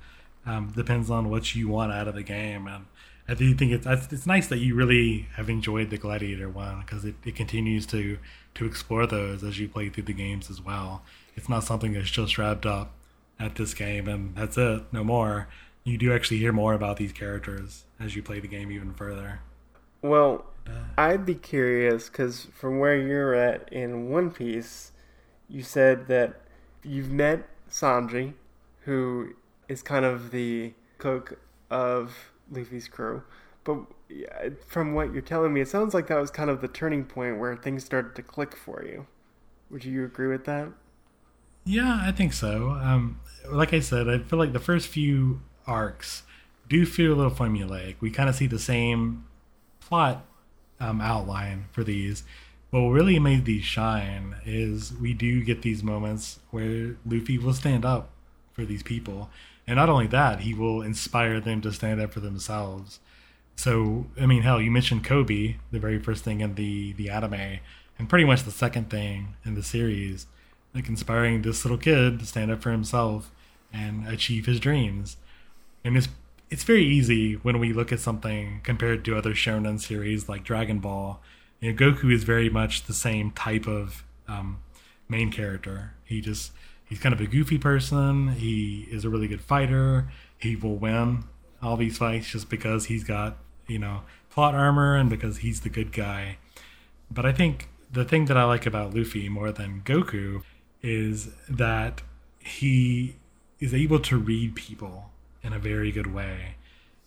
[0.47, 2.67] um, depends on what you want out of the game.
[2.67, 2.85] And
[3.27, 7.05] I do think it's it's nice that you really have enjoyed the Gladiator one because
[7.05, 8.19] it, it continues to
[8.55, 11.03] to explore those as you play through the games as well.
[11.37, 12.93] It's not something that's just wrapped up
[13.41, 15.49] at this game and that's it, no more.
[15.85, 19.41] You do actually hear more about these characters as you play the game even further.
[20.03, 20.47] Well,
[20.97, 24.93] I'd be curious because from where you're at in One Piece,
[25.49, 26.41] you said that
[26.83, 28.35] you've met Sanji,
[28.81, 29.35] who
[29.69, 31.39] is kind of the cook
[31.71, 33.23] of Luffy's crew.
[33.65, 33.87] But
[34.67, 37.39] from what you're telling me, it sounds like that was kind of the turning point
[37.39, 39.07] where things started to click for you.
[39.71, 40.69] Would you agree with that?
[41.65, 42.71] Yeah, I think so.
[42.71, 43.21] Um,
[43.51, 46.23] like I said, I feel like the first few arcs
[46.69, 47.97] do feel a little formulaic.
[48.01, 49.25] We kind of see the same
[49.81, 50.25] plot
[50.81, 52.25] um, outline for these.
[52.71, 57.55] But what really made these shine is we do get these moments where Luffy will
[57.55, 58.11] stand up
[58.53, 59.31] for these people.
[59.67, 63.01] And not only that, he will inspire them to stand up for themselves.
[63.57, 67.59] So, I mean, hell, you mentioned Koby, the very first thing in the, the anime,
[67.99, 70.27] and pretty much the second thing in the series,
[70.75, 73.31] like inspiring this little kid to stand up for himself
[73.73, 75.17] and achieve his dreams.
[75.85, 76.09] And it's
[76.51, 80.79] it's very easy when we look at something compared to other shonen series like Dragon
[80.79, 81.21] Ball.
[81.61, 84.61] You know, Goku is very much the same type of um,
[85.09, 85.95] main character.
[86.05, 86.53] He just
[86.85, 88.29] he's kind of a goofy person.
[88.29, 90.11] He is a really good fighter.
[90.39, 91.25] He will win
[91.61, 93.37] all these fights just because he's got
[93.67, 96.39] you know plot armor and because he's the good guy.
[97.11, 100.43] But I think the thing that I like about Luffy more than Goku
[100.83, 102.03] is that
[102.39, 103.17] he
[103.59, 105.11] is able to read people
[105.43, 106.57] in a very good way.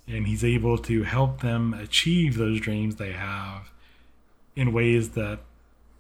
[0.08, 3.72] And he's able to help them achieve those dreams they have
[4.56, 5.40] in ways that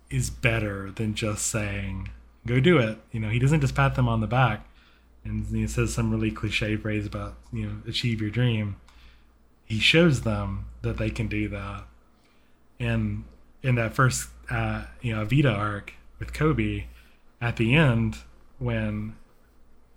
[0.09, 2.09] is better than just saying,
[2.45, 2.97] go do it.
[3.11, 4.67] You know, he doesn't just pat them on the back
[5.23, 8.77] and he says some really cliche phrase about, you know, achieve your dream.
[9.65, 11.83] He shows them that they can do that.
[12.79, 13.25] And
[13.61, 16.85] in that first, uh, you know, Alvida arc with Koby,
[17.39, 18.17] at the end,
[18.57, 19.15] when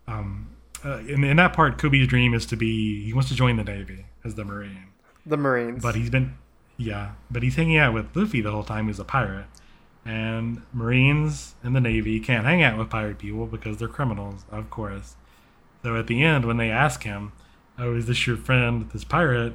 [0.07, 0.49] um,
[0.85, 3.65] uh, in, in that part, Koby's dream is to be he wants to join the
[3.65, 4.89] Navy as the Marine,
[5.27, 5.83] The Marines.
[5.83, 6.35] but he's been
[6.77, 8.89] yeah, but he's hanging out with Luffy the whole time.
[8.89, 9.47] He's a pirate,
[10.05, 14.71] and Marines and the Navy can't hang out with pirate people because they're criminals, of
[14.71, 15.17] course.
[15.83, 17.33] So at the end, when they ask him,
[17.79, 19.55] "Oh, is this your friend, this pirate?"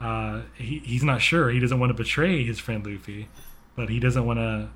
[0.00, 1.50] Uh, he, he's not sure.
[1.50, 3.28] He doesn't want to betray his friend Luffy,
[3.74, 4.68] but he doesn't want to,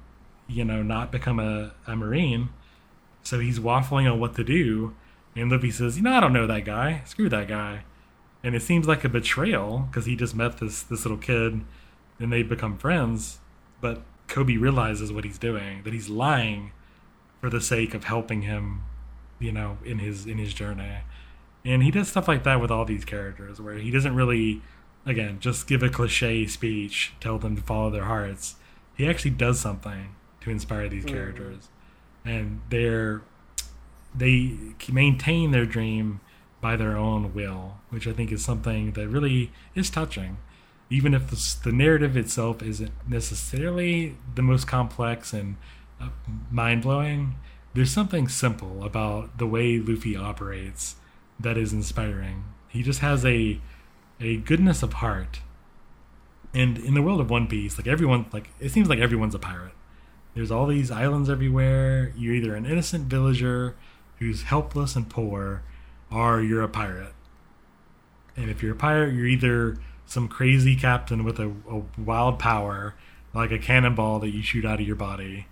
[0.49, 2.49] you know, not become a, a Marine.
[3.22, 4.95] So he's waffling on what to do.
[5.35, 7.03] And Luffy says, You know, I don't know that guy.
[7.05, 7.85] Screw that guy.
[8.45, 11.62] And it seems like a betrayal because he just met this, this little kid
[12.18, 13.39] and they become friends.
[13.80, 16.72] But Koby realizes what he's doing, that he's lying
[17.41, 18.83] for the sake of helping him,
[19.39, 20.99] you know, in his in his journey.
[21.64, 24.62] And he does stuff like that with all these characters where he doesn't really
[25.05, 28.57] again, just give a cliche speech, tell them to follow their hearts.
[28.97, 31.09] He actually does something to inspire these mm.
[31.09, 31.68] characters,
[32.24, 33.22] and they're
[34.15, 34.57] they
[34.91, 36.21] maintain their dream
[36.61, 40.39] by their own will, which I think is something that really is touching.
[40.91, 45.57] Even if the, narrative itself isn't necessarily the most complex and
[46.01, 46.09] uh,
[46.51, 47.35] mind blowing,
[47.75, 50.97] there's something simple about the way Luffy operates
[51.41, 52.45] that is inspiring.
[52.69, 53.61] He just has a
[54.21, 55.41] a goodness of heart.
[56.55, 59.39] And in the world of One Piece, like everyone, like it seems like everyone's a
[59.39, 59.73] pirate.
[60.35, 62.13] There's all these islands everywhere.
[62.17, 63.75] You're either an innocent villager
[64.23, 65.62] who's helpless and poor,
[66.11, 67.12] or you're a pirate.
[68.37, 72.95] And if you're a pirate, you're either some crazy captain with a, a wild power,
[73.35, 75.47] like a cannonball that you shoot out of your body,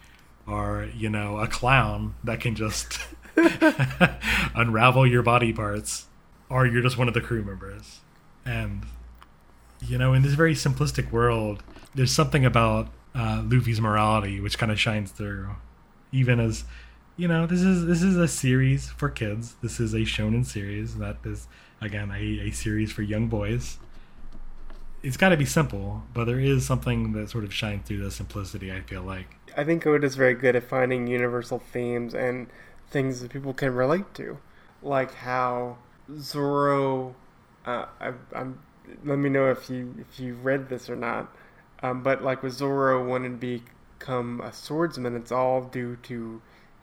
[0.46, 3.00] or you know, a clown that can just
[4.54, 6.06] unravel your body parts,
[6.48, 8.00] or you're just one of the crew members.
[8.44, 8.86] And
[9.80, 11.62] you know, in this very simplistic world,
[11.94, 15.48] there's something about uh, Luffy's morality which kind of shines through,
[16.12, 16.64] even as
[17.20, 19.56] you know, this is this is a series for kids.
[19.60, 21.48] This is a shonen series that is
[21.78, 23.78] again a, a series for young boys.
[25.02, 28.10] It's got to be simple, but there is something that sort of shines through the
[28.10, 28.72] simplicity.
[28.72, 29.36] I feel like.
[29.54, 32.46] I think Oda is very good at finding universal themes and
[32.90, 34.38] things that people can relate to,
[34.82, 35.76] like how
[36.18, 37.14] Zoro.
[37.66, 38.60] Uh, I, I'm.
[39.04, 41.30] Let me know if you if you read this or not.
[41.82, 43.60] Um, but like with Zoro wanting to
[43.98, 46.40] become a swordsman, it's all due to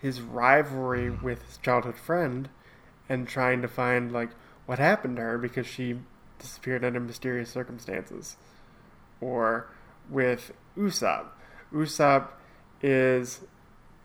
[0.08, 2.48] his rivalry with his childhood friend,
[3.10, 4.30] and trying to find like
[4.66, 6.00] what happened to her because she
[6.40, 8.38] disappeared under mysterious circumstances.
[9.20, 9.68] Or
[10.10, 11.26] with Usopp.
[11.74, 12.30] Usopp
[12.82, 13.42] is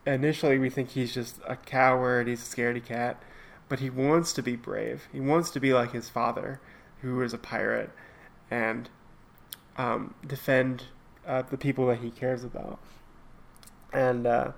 [0.05, 3.23] initially we think he's just a coward, he's a scaredy cat,
[3.69, 5.09] but he wants to be brave.
[5.13, 6.61] He wants to be like his father,
[7.01, 7.91] who is a pirate,
[8.51, 8.91] and
[9.77, 10.85] um, defend
[11.25, 12.81] uh, the people that he cares about.
[13.93, 14.53] And uh,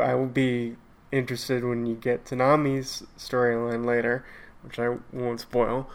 [0.00, 0.76] I will be
[1.12, 4.24] interested when you get to Nami's storyline later,
[4.62, 5.88] which I won't spoil.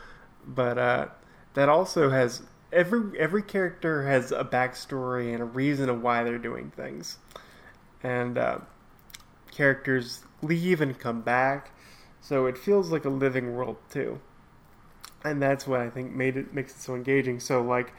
[0.46, 1.08] But uh,
[1.54, 6.38] that also has every every character has a backstory and a reason of why they're
[6.38, 7.18] doing things,
[8.04, 8.60] and uh,
[9.52, 11.72] characters leave and come back,
[12.22, 14.20] so it feels like a living world too.
[15.24, 17.40] And that's what I think made it makes it so engaging.
[17.42, 17.92] So like,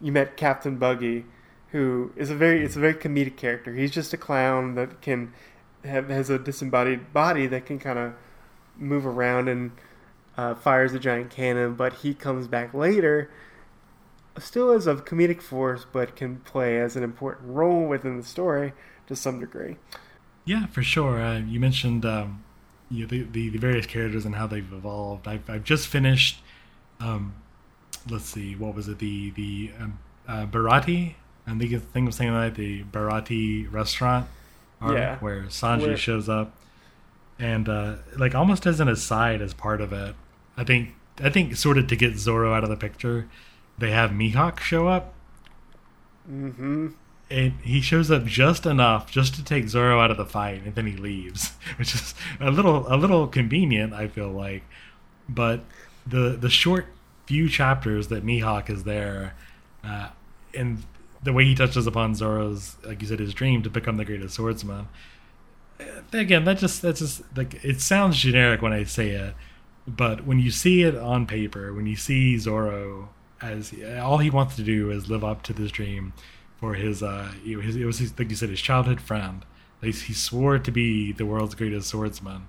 [0.00, 1.26] you met Captain Buggy,
[1.72, 3.74] who is a very it's a very comedic character.
[3.74, 5.32] He's just a clown that can
[5.84, 8.14] have has a disembodied body that can kind of
[8.76, 9.72] move around and
[10.36, 11.74] uh, fires a giant cannon.
[11.74, 13.30] But he comes back later,
[14.38, 18.72] still as a comedic force, but can play as an important role within the story
[19.06, 19.76] to some degree.
[20.44, 21.20] Yeah, for sure.
[21.20, 22.44] Uh, you mentioned um,
[22.90, 25.28] you know, the, the the various characters and how they've evolved.
[25.28, 26.40] I've I've just finished.
[27.00, 27.34] Um,
[28.10, 28.98] let's see, what was it?
[28.98, 31.14] The the um, uh, Baratie.
[31.48, 34.26] I think think of saying that the Baratie restaurant,
[34.80, 35.16] arc, Yeah.
[35.18, 36.54] where Sanji Where- shows up,
[37.38, 40.14] and uh, like almost as an aside as part of it.
[40.56, 40.90] I think
[41.22, 43.28] I think sort of to get Zoro out of the picture,
[43.78, 45.14] they have Mihawk show up,
[46.30, 46.88] Mm-hmm.
[47.30, 50.74] and he shows up just enough just to take Zoro out of the fight, and
[50.74, 53.92] then he leaves, which is a little a little convenient.
[53.94, 54.62] I feel like,
[55.28, 55.60] but
[56.06, 56.86] the the short
[57.26, 59.34] few chapters that Mihawk is there,
[59.84, 60.08] uh,
[60.54, 60.82] and
[61.22, 64.34] the way he touches upon Zoro's, like you said, his dream to become the greatest
[64.34, 64.88] swordsman.
[65.80, 69.34] Uh, Again, that just that's just like it sounds generic when I say it,
[69.86, 73.10] but when you see it on paper, when you see Zoro
[73.40, 76.12] as all he wants to do is live up to this dream
[76.58, 79.44] for his, uh, his it was his, like you said, his childhood friend.
[79.80, 82.48] He swore to be the world's greatest swordsman,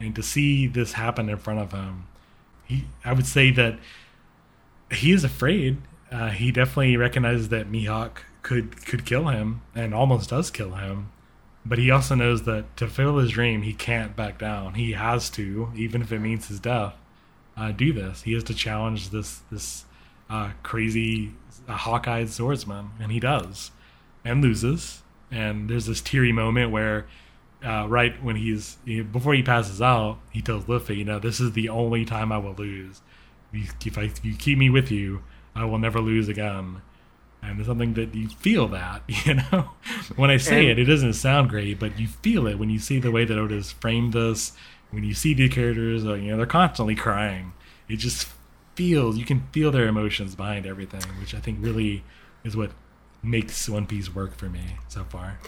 [0.00, 2.08] and to see this happen in front of him,
[2.64, 3.78] he I would say that
[4.90, 5.78] he is afraid.
[6.10, 11.10] Uh, he definitely recognizes that Mihawk could could kill him and almost does kill him.
[11.64, 14.74] But he also knows that to fulfill his dream, he can't back down.
[14.74, 16.94] He has to, even if it means his death,
[17.56, 18.22] uh, do this.
[18.22, 19.84] He has to challenge this this
[20.30, 21.32] uh, crazy
[21.68, 23.72] uh, hawk-eyed swordsman, and he does,
[24.24, 25.02] and loses.
[25.30, 27.06] And there's this teary moment where,
[27.64, 31.52] uh, right when he's before he passes out, he tells Luffy, "You know, this is
[31.52, 33.00] the only time I will lose.
[33.52, 35.22] If, I, if you keep me with you,
[35.56, 36.82] I will never lose again."
[37.42, 39.70] And it's something that you feel that, you know.
[40.16, 42.78] when I say And- it, it doesn't sound great, but you feel it when you
[42.78, 44.52] see the way that Oda's framed this.
[44.90, 47.52] When you see the characters, uh, you know, they're constantly crying.
[47.88, 48.28] It just
[48.74, 52.04] feels you can feel their emotions behind everything, which I think really
[52.44, 52.70] is what
[53.22, 55.38] makes One Piece work for me so far.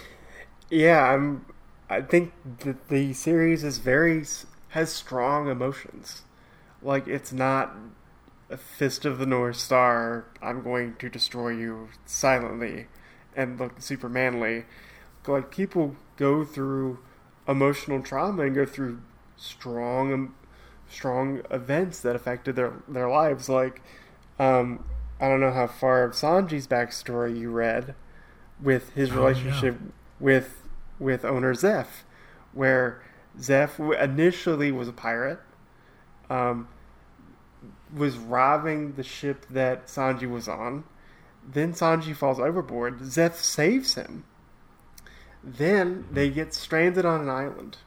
[0.71, 1.47] Yeah, I'm.
[1.91, 4.25] I think that the series is very
[4.71, 6.23] has strong emotions.
[6.83, 7.75] Like it's not
[8.57, 10.25] fist of the North Star.
[10.41, 12.87] I'm going to destroy you silently,
[13.37, 14.65] and look super manly.
[15.27, 17.01] Like people go through
[17.47, 19.01] emotional trauma and go through
[19.37, 20.35] strong, um,
[20.89, 23.49] strong events that affected their their lives.
[23.49, 23.83] Like,
[24.39, 24.85] um,
[25.21, 27.95] I don't know how far of Sanji's backstory you read
[28.63, 29.19] with his Oh, yeah.
[29.21, 29.77] relationship
[30.19, 30.63] with
[30.99, 32.05] with owner Zeff,
[32.53, 33.03] where
[33.39, 35.39] Zeff initially was a pirate,
[36.31, 36.69] um,
[37.95, 40.85] was robbing the ship that Sanji was on.
[41.47, 43.01] Then Sanji falls overboard.
[43.01, 44.25] Zeff saves him.
[45.43, 47.79] Then they get stranded on an island.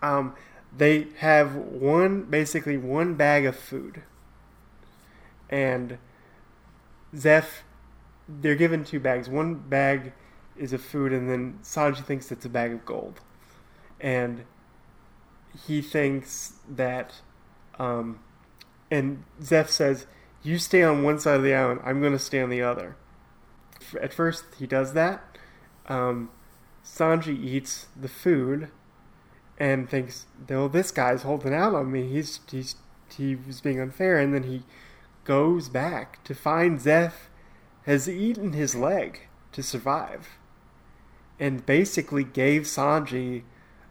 [0.00, 0.34] Um,
[0.76, 4.02] they have one, basically one bag of food,
[5.50, 5.98] and
[7.14, 7.62] Zeff
[8.28, 9.28] they're given two bags.
[9.28, 10.12] One bag
[10.56, 13.20] is of food, and then Sanji thinks it's a bag of gold,
[14.00, 14.44] and
[15.66, 17.14] he thinks that,
[17.78, 18.20] um,
[18.90, 20.06] and Zeff says,
[20.42, 21.80] "You stay on one side of the island.
[21.84, 22.96] I'm going to stay on the other."
[24.00, 25.22] At first, he does that.
[25.86, 26.30] Um,
[26.84, 28.70] Sanji eats the food,
[29.58, 32.08] and thinks, "No, this guy's holding out on me.
[32.08, 32.76] He's he's
[33.16, 34.64] he was being unfair." And then he
[35.24, 37.28] goes back to find Zeff
[37.84, 40.38] has eaten his leg to survive
[41.40, 43.42] and basically gave Sanji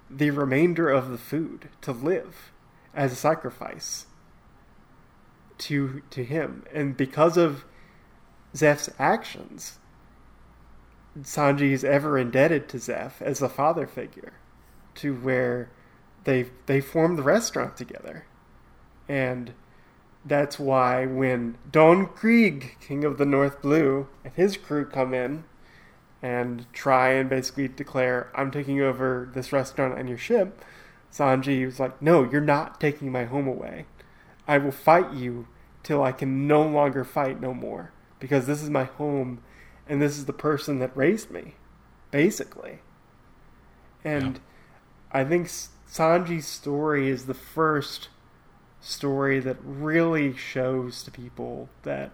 [0.09, 2.51] the remainder of the food to live
[2.93, 4.05] as a sacrifice
[5.57, 7.65] to to him and because of
[8.53, 9.79] Zeff's actions
[11.21, 14.33] Sanji is ever indebted to Zeff as a father figure
[14.95, 15.69] to where
[16.23, 18.25] they they formed the restaurant together
[19.09, 19.53] and
[20.27, 25.45] that's why when Don Krieg, King of the North Blue, and his crew come in
[26.21, 30.63] and try and basically declare, I'm taking over this restaurant and your ship,
[31.11, 33.85] Sanji was like, No, you're not taking my home away.
[34.47, 35.47] I will fight you
[35.83, 37.91] till I can no longer fight no more.
[38.19, 39.41] Because this is my home
[39.87, 41.55] and this is the person that raised me,
[42.11, 42.79] basically.
[44.03, 44.39] And
[45.11, 48.09] I think Sanji's story is the first
[48.81, 52.11] story that really shows to people that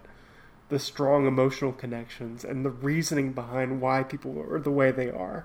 [0.68, 5.44] the strong emotional connections and the reasoning behind why people are the way they are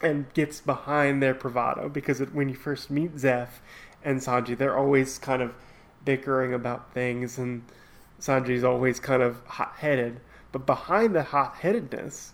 [0.00, 3.60] and gets behind their bravado because it, when you first meet Zeff
[4.02, 5.54] and Sanji they're always kind of
[6.04, 7.62] bickering about things and
[8.20, 10.20] Sanji's always kind of hot-headed
[10.52, 12.32] but behind the hot-headedness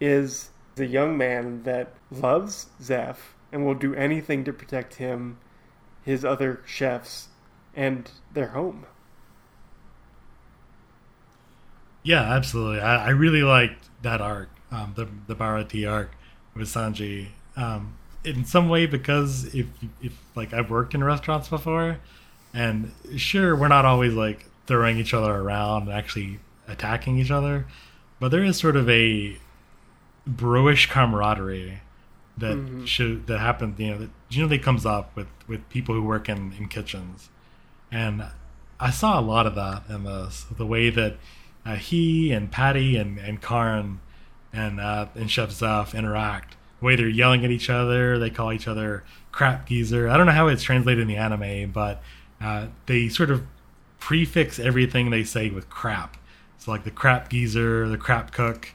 [0.00, 3.16] is the young man that loves Zeff
[3.52, 5.38] and will do anything to protect him
[6.08, 7.28] his other chefs
[7.76, 8.86] and their home.
[12.02, 12.80] Yeah, absolutely.
[12.80, 16.12] I, I really liked that arc, um, the the Baratie arc
[16.54, 17.28] with Sanji.
[17.56, 19.66] Um, in some way, because if
[20.00, 21.98] if like I've worked in restaurants before,
[22.54, 27.66] and sure we're not always like throwing each other around and actually attacking each other,
[28.20, 29.36] but there is sort of a
[30.26, 31.80] bro-ish camaraderie
[32.36, 32.86] that Mhm.
[32.86, 33.78] should that happens.
[33.80, 37.30] You know, that generally comes up with with people who work in in kitchens,
[37.90, 38.24] and
[38.80, 40.44] I saw a lot of that in this.
[40.56, 41.16] The way that
[41.66, 44.00] uh, he and Patty and and Carne
[44.52, 46.56] and uh, and Chef Zeff interact.
[46.80, 50.08] The way they're yelling at each other, they call each other crap geezer.
[50.08, 52.00] I don't know how it's translated in the anime, but
[52.40, 53.44] uh, they sort of
[53.98, 56.16] prefix everything they say with crap.
[56.58, 58.74] So like the crap geezer, the crap cook,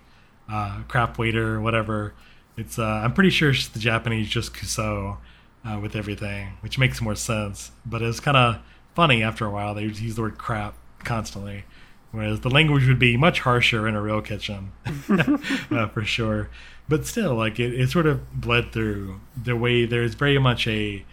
[0.49, 2.13] uh, crap waiter, whatever.
[2.57, 5.17] It's uh, I'm pretty sure it's the Japanese just kuso
[5.65, 7.71] uh, with everything, which makes more sense.
[7.85, 8.59] But it's kind of
[8.95, 9.73] funny after a while.
[9.73, 11.65] They use the word crap constantly,
[12.11, 14.71] whereas the language would be much harsher in a real kitchen,
[15.09, 16.49] uh, for sure.
[16.87, 21.05] But still, like it, it sort of bled through the way there's very much a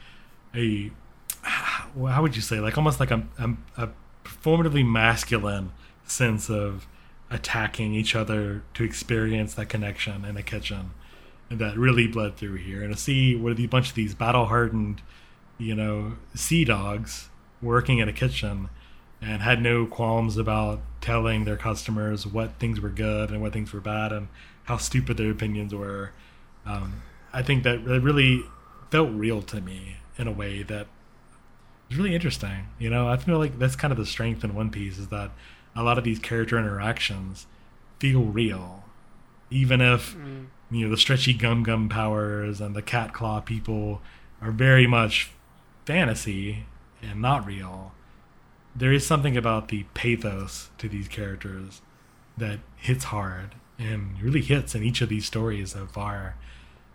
[0.55, 0.91] a
[1.43, 3.89] how would you say like almost like a, a, a
[4.25, 5.73] performatively masculine
[6.05, 6.87] sense of
[7.31, 10.91] attacking each other to experience that connection in a kitchen
[11.49, 12.83] and that really bled through here?
[12.83, 15.03] And to see what a bunch of these battle hardened
[15.59, 17.29] you know sea dogs
[17.61, 18.71] working in a kitchen
[19.21, 23.73] and had no qualms about telling their customers what things were good and what things
[23.73, 24.29] were bad and
[24.65, 26.13] how stupid their opinions were.
[26.65, 28.43] Um, i think that really
[28.91, 30.87] felt real to me in a way that
[31.91, 34.71] was really interesting you know i feel like that's kind of the strength in one
[34.71, 35.31] piece is that
[35.77, 37.47] a lot of these character interactions
[37.99, 38.85] feel real
[39.51, 40.47] even if mm.
[40.71, 44.01] you know the stretchy gum gum powers and the cat claw people
[44.41, 45.31] are very much
[45.85, 46.65] fantasy
[47.03, 47.93] and not real
[48.75, 51.83] there is something about the pathos to these characters
[52.37, 56.37] that hits hard and really hits in each of these stories so far.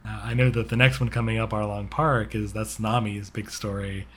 [0.05, 3.49] Uh, I know that the next one coming up, Arlong Park, is that's Nami's big
[3.49, 4.07] story,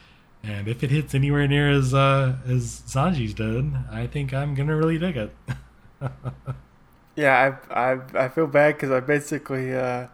[0.42, 4.76] and if it hits anywhere near as uh, as Sanji's did, I think I'm gonna
[4.76, 5.34] really dig it.
[7.16, 10.06] yeah, I I I feel bad because I basically uh,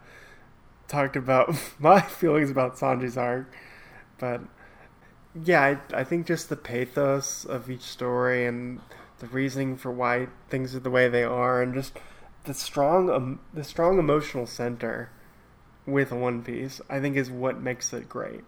[0.89, 3.53] talked about my feelings about Sanji's arc,
[4.19, 4.41] but
[5.45, 8.81] yeah, I I think just the pathos of each story and
[9.19, 11.99] the reasoning for why things are the way they are, and just
[12.45, 15.11] the strong um, the strong emotional center
[15.87, 18.45] with One Piece, I think, is what makes it great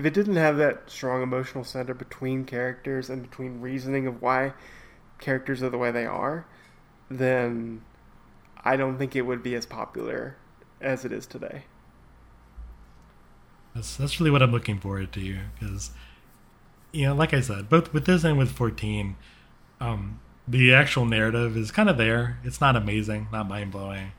[0.00, 4.54] if it didn't have that strong emotional center between characters and between reasoning of why
[5.18, 6.46] characters are the way they are,
[7.10, 7.82] then
[8.64, 10.36] I don't think it would be as popular
[10.80, 11.64] as it is today.
[13.74, 15.90] That's that's really what I'm looking forward to because
[16.92, 19.16] you know, like I said, both with this and with 14,
[19.82, 22.38] um, the actual narrative is kind of there.
[22.42, 24.12] It's not amazing, not mind blowing,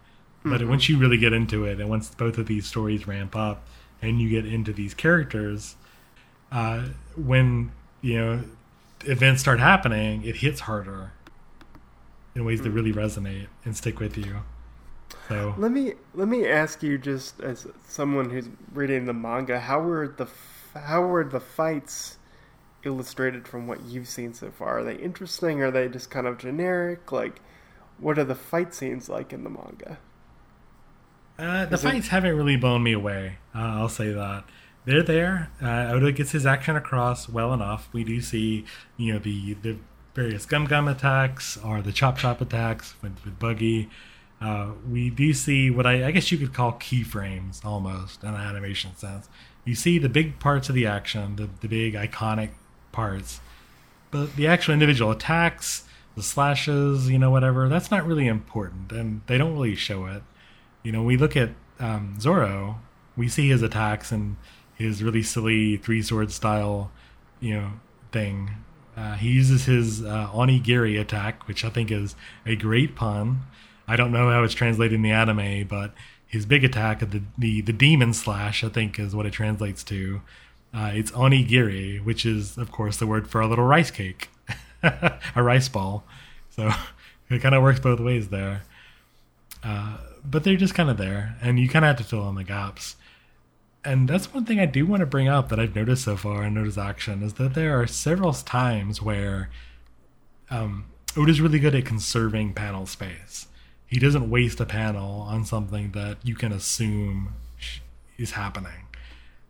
[0.44, 0.70] but mm-hmm.
[0.70, 3.66] once you really get into it, and once both of these stories ramp up,
[4.02, 5.76] and you get into these characters,
[6.52, 7.72] uh, when
[8.02, 8.44] you know
[9.06, 11.12] events start happening, it hits harder
[12.36, 14.38] in ways that really resonate and stick with you.
[15.28, 19.82] So let me let me ask you, just as someone who's reading the manga, how
[19.82, 20.28] were the
[20.74, 22.18] how were the fights
[22.84, 24.80] illustrated from what you've seen so far?
[24.80, 25.62] Are they interesting?
[25.62, 27.12] Are they just kind of generic?
[27.12, 27.42] Like,
[28.00, 30.00] what are the fight scenes like in the manga?
[31.42, 32.10] Uh, the fights it...
[32.10, 33.38] haven't really blown me away.
[33.56, 34.44] Uh, I'll say that
[34.86, 35.50] they're there.
[35.62, 37.90] Uh, Oda gets his action across well enough.
[37.92, 38.66] We do see,
[38.98, 39.78] you know, the the
[40.14, 43.90] various gum gum attacks or the chop chop attacks with, with Buggy.
[44.40, 48.36] Uh, we do see what I, I, guess you could call keyframes almost in an
[48.36, 49.30] animation sense.
[49.66, 52.50] You see the big parts of the action, the, the big iconic
[52.92, 53.40] parts,
[54.10, 55.84] but the actual individual attacks,
[56.16, 60.24] the slashes, you know, whatever, that's not really important, and they don't really show it.
[60.84, 62.80] You know, we look at um, Zoro,
[63.16, 64.38] we see his attacks and
[64.76, 66.92] his really silly three sword style,
[67.40, 67.72] you know,
[68.12, 68.52] thing.
[68.96, 72.16] Uh, he uses his uh, onigiri attack, which I think is
[72.46, 73.42] a great pun.
[73.88, 75.94] I don't know how it's translated in the anime, but
[76.28, 80.22] his big attack, the the the demon slash, I think is what it translates to.
[80.74, 84.30] Uh, it's onigiri, which is of course the word for a little rice cake,
[84.84, 86.04] a rice ball.
[86.50, 86.72] So
[87.30, 88.64] it kind of works both ways there.
[89.64, 92.36] Uh, but they're just kind of there, and you kind of have to fill in
[92.36, 92.96] the gaps.
[93.84, 96.44] And that's one thing I do want to bring up that I've noticed so far
[96.44, 99.50] in Oda's action is that there are several times where
[100.52, 100.86] um,
[101.18, 103.48] Oda's really good at conserving panel space.
[103.88, 107.34] He doesn't waste a panel on something that you can assume
[108.18, 108.86] is happening.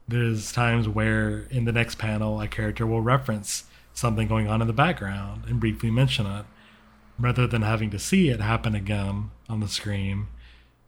[0.08, 4.68] There's times where in the next panel a character will reference something going on in
[4.68, 6.46] the background and briefly mention it,
[7.20, 10.28] rather than having to see it happen again on the screen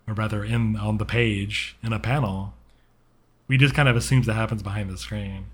[0.08, 2.54] or rather in on the page in a panel,
[3.48, 5.46] we just kind of assumes that happens behind the screen.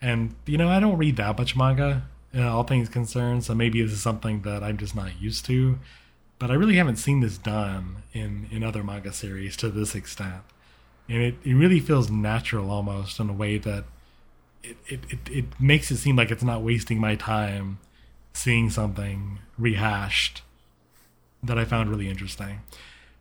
[0.00, 3.82] And you know, I don't read that much manga, uh, all things concerned, so maybe
[3.82, 5.78] this is something that I'm just not used to.
[6.38, 10.42] But I really haven't seen this done in in other manga series to this extent,
[11.08, 13.84] and it, it really feels natural almost in a way that
[14.62, 17.78] it, it, it, it makes it seem like it's not wasting my time
[18.32, 20.42] seeing something rehashed
[21.42, 22.60] that I found really interesting.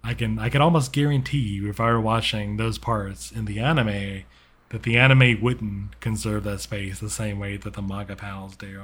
[0.03, 3.59] I can I can almost guarantee you if I were watching those parts in the
[3.59, 4.23] anime
[4.69, 8.83] that the anime wouldn't conserve that space the same way that the manga panels do.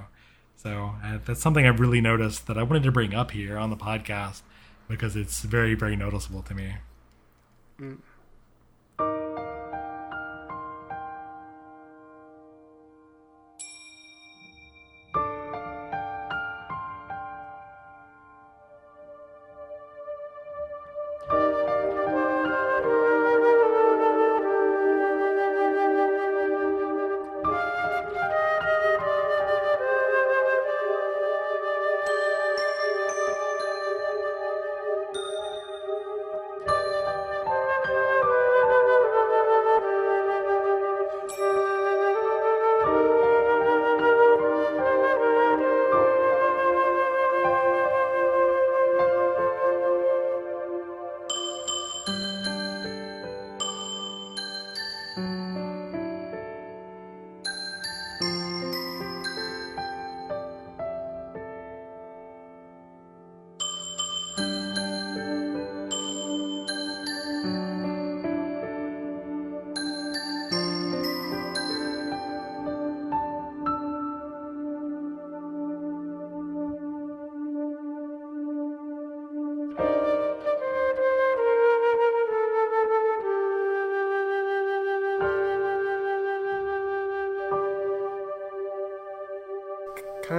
[0.58, 3.70] So uh, that's something I've really noticed that I wanted to bring up here on
[3.70, 4.42] the podcast
[4.90, 6.74] because it's very, very noticeable to me.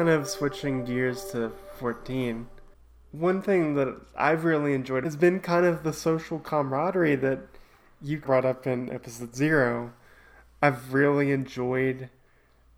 [0.09, 2.49] Kind of switching gears to 14
[3.13, 7.41] one thing that i've really enjoyed has been kind of the social camaraderie that
[8.01, 9.93] you brought up in episode zero.
[10.63, 12.11] I've really enjoyed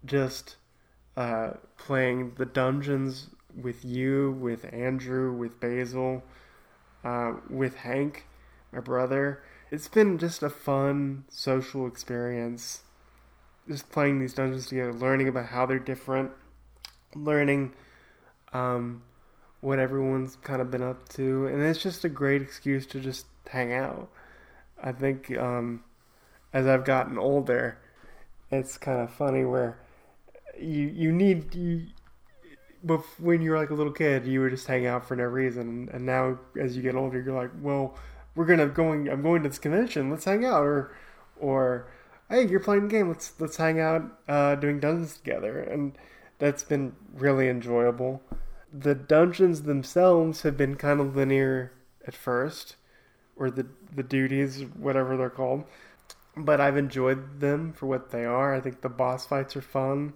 [0.04, 0.56] just
[1.16, 6.22] uh, playing the dungeons with you with andrew with basil
[7.04, 8.26] uh, with hank
[8.72, 9.42] my brother.
[9.70, 12.82] It's been just a fun social experience
[13.68, 16.32] just playing these dungeons together learning about how they're different
[17.14, 17.72] learning
[18.52, 19.02] um,
[19.60, 23.26] what everyone's kind of been up to, and it's just a great excuse to just
[23.48, 24.10] hang out.
[24.82, 25.84] I think um,
[26.52, 27.78] as I've gotten older,
[28.50, 29.78] it's kind of funny where
[30.58, 31.86] you you need you,
[32.82, 35.88] but when you're like a little kid, you would just hang out for no reason,
[35.92, 37.96] and now as you get older, you're like, well,
[38.34, 39.08] we're gonna going.
[39.08, 40.10] I'm going to this convention.
[40.10, 40.94] Let's hang out, or
[41.38, 41.88] or
[42.28, 43.08] hey, you're playing the game.
[43.08, 45.92] Let's let's hang out uh, doing dungeons together, and
[46.40, 48.20] that's been really enjoyable.
[48.72, 51.72] The dungeons themselves have been kind of linear
[52.06, 52.74] at first,
[53.36, 55.64] or the the duties, whatever they're called.
[56.36, 58.54] But I've enjoyed them for what they are.
[58.54, 60.14] I think the boss fights are fun.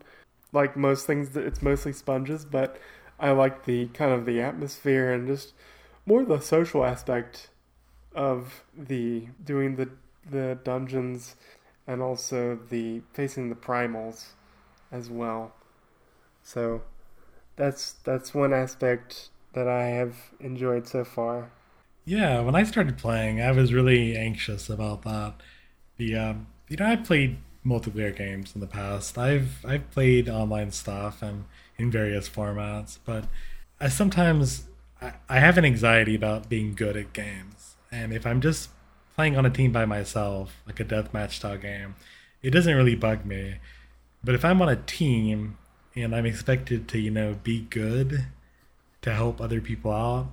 [0.53, 2.79] Like most things, it's mostly sponges, but
[3.19, 5.53] I like the kind of the atmosphere and just
[6.07, 7.51] more the social aspect
[8.15, 9.91] of the doing the
[10.31, 11.37] the dungeons
[11.87, 14.29] and also the facing the primals
[14.91, 15.53] as well.
[16.45, 16.83] So
[17.57, 21.51] that's that's one aspect that I have enjoyed so far.
[22.05, 25.35] Yeah, when I started playing, I was really anxious about that.
[25.97, 29.17] The um, you know, I've played multiplayer games in the past.
[29.17, 31.45] I've I've played online stuff and
[31.79, 33.25] in various formats, but
[33.81, 34.69] I sometimes
[35.01, 37.77] I, I have an anxiety about being good at games.
[37.91, 38.71] And if I'm just
[39.15, 41.95] playing on a team by myself, like a deathmatch style game,
[42.43, 43.57] it doesn't really bug me.
[44.23, 45.59] But if I'm on a team
[45.97, 48.27] and I'm expected to, you know, be good
[49.03, 50.29] to help other people out.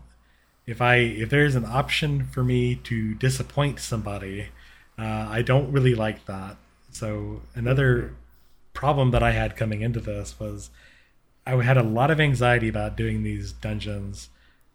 [0.65, 4.49] If I if there's an option for me to disappoint somebody,
[4.97, 6.57] uh, I don't really like that.
[6.91, 8.15] So another
[8.73, 10.69] problem that I had coming into this was
[11.45, 14.29] I had a lot of anxiety about doing these dungeons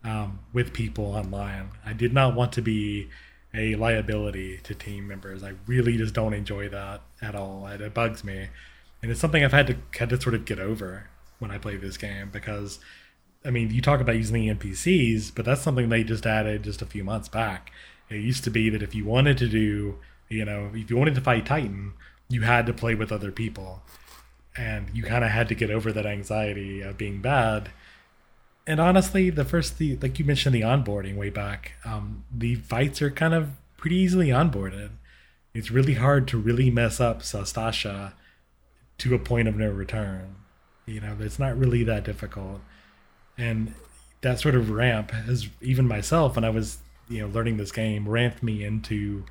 [0.05, 1.70] um, with people online.
[1.84, 3.09] I did not want to be
[3.55, 5.43] a liability to team members.
[5.43, 7.66] I really just don't enjoy that at all.
[7.68, 8.49] It, it bugs me
[9.07, 11.76] and it's something I've had to had to sort of get over when I play
[11.76, 12.80] this game because
[13.44, 16.82] I mean you talk about using the NPCs, but that's something they just added just
[16.82, 17.70] a few months back.
[18.11, 21.14] It used to be that if you wanted to do, you know, if you wanted
[21.14, 21.92] to fight Titan,
[22.28, 23.80] you had to play with other people,
[24.57, 27.70] and you kind of had to get over that anxiety of being bad.
[28.66, 33.00] And honestly, the first the like you mentioned the onboarding way back, um, the fights
[33.00, 34.90] are kind of pretty easily onboarded.
[35.54, 38.14] It's really hard to really mess up Sastasha
[38.99, 40.36] to a point of no return.
[40.86, 42.61] You know, it's not really that difficult.
[43.36, 43.74] And
[44.20, 46.78] that sort of ramp has even myself when I was,
[47.09, 49.24] you know, learning this game ramped me into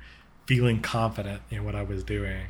[0.46, 2.46] feeling confident in what I was doing.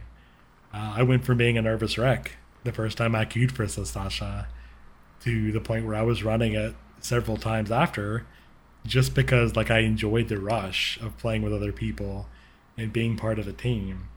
[0.73, 2.33] Uh, I went from being a nervous wreck
[2.65, 4.47] the first time I queued for Sastasha
[5.21, 8.27] to the point where I was running it several times after
[8.85, 12.29] just because like I enjoyed the rush of playing with other people
[12.77, 14.09] and being part of a team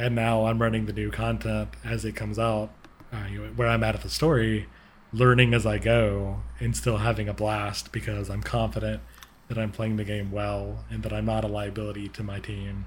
[0.00, 2.70] and now I'm running the new content as it comes out.
[3.12, 3.24] Uh,
[3.56, 4.68] where I'm at at the story,
[5.12, 9.02] learning as I go and still having a blast because I'm confident
[9.48, 12.86] that I'm playing the game well and that I'm not a liability to my team.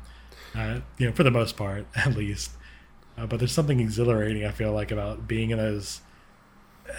[0.56, 2.52] Uh, you know, for the most part, at least.
[3.18, 6.02] Uh, but there's something exhilarating I feel like about being in those.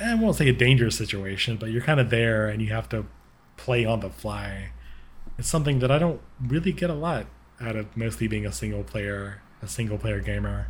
[0.00, 3.06] I won't say a dangerous situation, but you're kind of there and you have to
[3.56, 4.70] play on the fly.
[5.38, 7.26] It's something that I don't really get a lot
[7.60, 10.68] out of mostly being a single player, a single player gamer.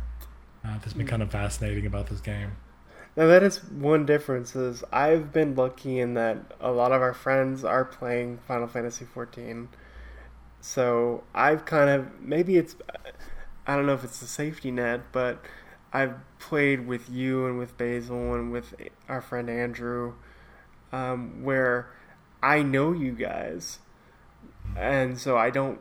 [0.63, 2.55] Uh, that's been kind of fascinating about this game.
[3.15, 7.13] Now that is one difference is I've been lucky in that a lot of our
[7.13, 9.69] friends are playing Final Fantasy 14.
[10.59, 12.75] So I've kind of maybe it's
[13.67, 15.43] I don't know if it's a safety net, but
[15.93, 18.75] I've played with you and with Basil and with
[19.07, 20.15] our friend Andrew,
[20.91, 21.87] um, where
[22.43, 23.79] I know you guys,
[24.77, 25.79] and so I don't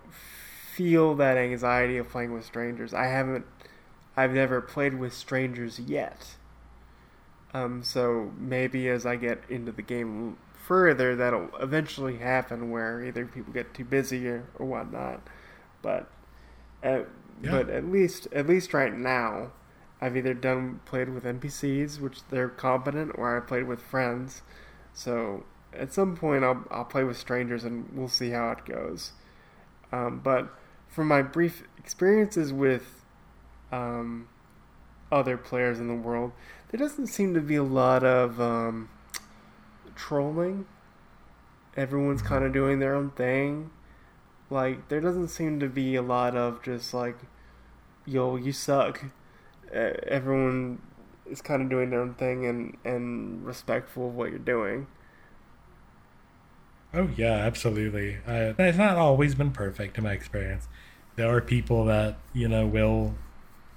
[0.76, 2.94] feel that anxiety of playing with strangers.
[2.94, 3.46] I haven't,
[4.16, 6.36] I've never played with strangers yet.
[7.52, 13.26] Um, so maybe as I get into the game further, that'll eventually happen where either
[13.26, 15.20] people get too busy or, or whatnot.
[15.82, 16.10] But,
[16.82, 17.08] at,
[17.42, 17.50] Yeah.
[17.52, 19.52] but at least at least right now,
[20.00, 24.42] I've either done played with NPCs, which they're competent, or I played with friends.
[24.94, 29.12] So at some point, I'll I'll play with strangers and we'll see how it goes.
[29.92, 30.52] Um, but
[30.94, 33.04] from my brief experiences with
[33.72, 34.28] um,
[35.10, 36.30] other players in the world,
[36.70, 38.88] there doesn't seem to be a lot of um,
[39.96, 40.66] trolling.
[41.76, 43.70] Everyone's kind of doing their own thing.
[44.50, 47.16] Like there doesn't seem to be a lot of just like,
[48.06, 49.04] "Yo, you suck."
[49.72, 50.80] Everyone
[51.28, 54.86] is kind of doing their own thing and and respectful of what you're doing.
[56.92, 58.18] Oh yeah, absolutely.
[58.26, 60.68] Uh, it's not always been perfect in my experience.
[61.16, 63.14] There are people that you know will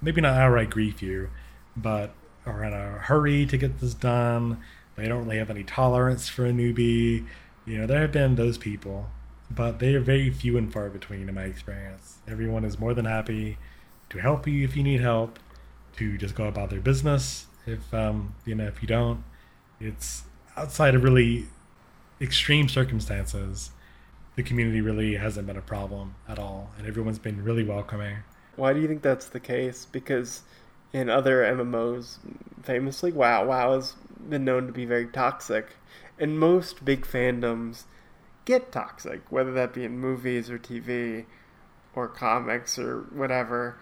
[0.02, 1.30] maybe not outright grief you,
[1.76, 2.12] but
[2.46, 4.60] are in a hurry to get this done.
[4.96, 7.26] They don't really have any tolerance for a newbie.
[7.64, 9.10] You know, there have been those people,
[9.50, 12.18] but they are very few and far between in my experience.
[12.26, 13.58] Everyone is more than happy
[14.10, 15.38] to help you if you need help,
[15.96, 19.22] to just go about their business if um, you know if you don't.
[19.80, 20.24] It's
[20.56, 21.46] outside of really
[22.20, 23.70] extreme circumstances,
[24.38, 28.18] the community really hasn't been a problem at all, and everyone's been really welcoming.
[28.54, 29.84] Why do you think that's the case?
[29.90, 30.42] Because
[30.92, 32.18] in other MMOs,
[32.62, 33.96] famously, WoW, WoW has
[34.28, 35.70] been known to be very toxic,
[36.20, 37.86] and most big fandoms
[38.44, 41.26] get toxic, whether that be in movies or TV
[41.96, 43.76] or comics or whatever.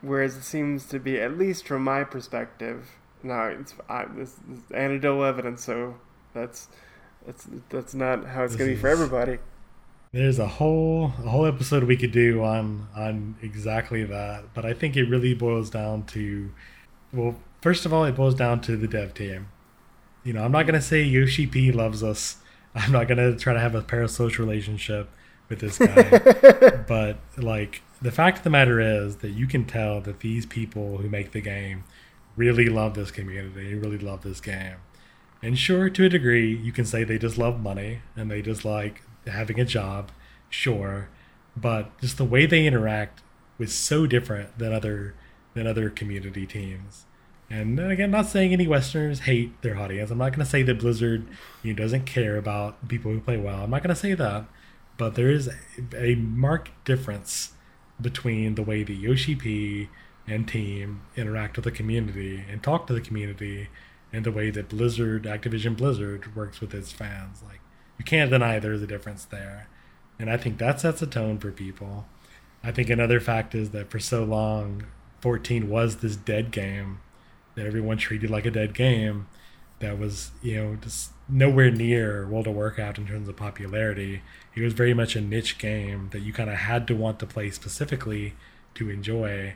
[0.00, 2.88] Whereas it seems to be, at least from my perspective,
[3.22, 6.00] now it's I, this, this anecdotal evidence, so
[6.34, 6.66] that's
[7.24, 9.38] that's that's not how it's going to be for everybody.
[10.12, 14.72] There's a whole a whole episode we could do on on exactly that, but I
[14.72, 16.50] think it really boils down to
[17.12, 19.48] well, first of all, it boils down to the dev team.
[20.24, 22.38] You know, I'm not gonna say Yoshi P loves us.
[22.74, 25.10] I'm not gonna try to have a parasocial relationship
[25.48, 26.02] with this guy.
[26.88, 30.98] but like the fact of the matter is that you can tell that these people
[30.98, 31.84] who make the game
[32.36, 34.76] really love this community, really love this game.
[35.42, 38.64] And sure, to a degree, you can say they just love money and they just
[38.64, 40.10] like having a job,
[40.48, 41.08] sure.
[41.56, 43.22] But just the way they interact
[43.58, 45.14] was so different than other
[45.54, 47.04] than other community teams.
[47.50, 50.10] And again, not saying any Westerners hate their audience.
[50.10, 51.26] I'm not going to say that Blizzard
[51.62, 53.64] you know, doesn't care about people who play well.
[53.64, 54.44] I'm not going to say that.
[54.98, 55.54] But there is a,
[55.96, 57.52] a marked difference
[58.00, 59.88] between the way the Yoshi P
[60.26, 63.68] and team interact with the community and talk to the community
[64.12, 67.42] and the way that Blizzard, Activision Blizzard, works with its fans.
[67.42, 67.60] Like,
[67.98, 69.68] you can't deny there's a difference there.
[70.18, 72.06] And I think that sets a tone for people.
[72.62, 74.84] I think another fact is that for so long,
[75.20, 77.00] 14 was this dead game
[77.54, 79.26] that everyone treated like a dead game
[79.80, 84.22] that was, you know, just nowhere near World of Warcraft in terms of popularity.
[84.54, 87.26] It was very much a niche game that you kind of had to want to
[87.26, 88.34] play specifically
[88.74, 89.54] to enjoy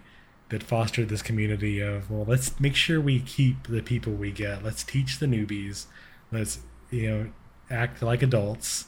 [0.51, 4.63] that fostered this community of, well, let's make sure we keep the people we get.
[4.63, 5.87] Let's teach the newbies.
[6.31, 7.31] Let's, you know,
[7.73, 8.87] act like adults.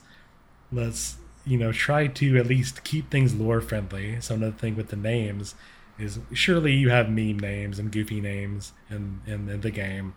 [0.70, 4.20] Let's, you know, try to at least keep things lore friendly.
[4.20, 5.54] So another thing with the names
[5.98, 10.14] is surely you have meme names and goofy names in, in, in the game,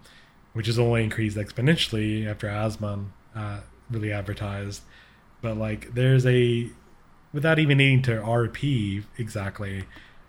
[0.53, 3.59] which has only increased exponentially after Asmon uh,
[3.89, 4.81] really advertised.
[5.41, 6.69] But like, there's a,
[7.31, 9.85] without even needing to RP exactly,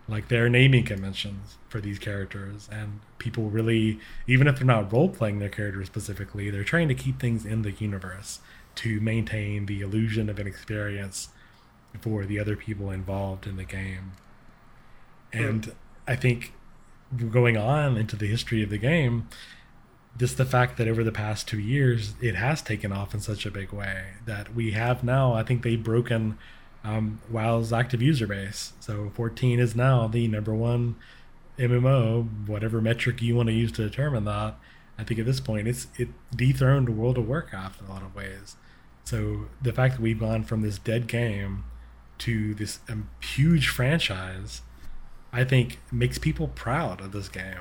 [0.09, 4.93] like there are naming conventions for these characters, and people really, even if they're not
[4.93, 8.41] role playing their characters specifically, they're trying to keep things in the universe
[8.77, 11.29] to maintain the illusion of an experience
[12.01, 14.13] for the other people involved in the game.
[15.33, 15.45] Hmm.
[15.45, 15.75] And
[16.07, 16.53] I think
[17.31, 19.29] going on into the history of the game,
[20.19, 23.47] just the fact that over the past two years it has taken off in such
[23.47, 26.37] a big way that we have now i think they've broken
[26.85, 28.73] um, wow's active user base.
[28.81, 30.97] So 14 is now the number one
[31.59, 34.57] mmo whatever metric you want to use to determine that.
[34.97, 38.15] I think at this point it's it dethroned world of warcraft in a lot of
[38.15, 38.57] ways.
[39.05, 41.65] So the fact that we've gone from this dead game
[42.19, 44.63] to this um, huge franchise
[45.33, 47.61] i think makes people proud of this game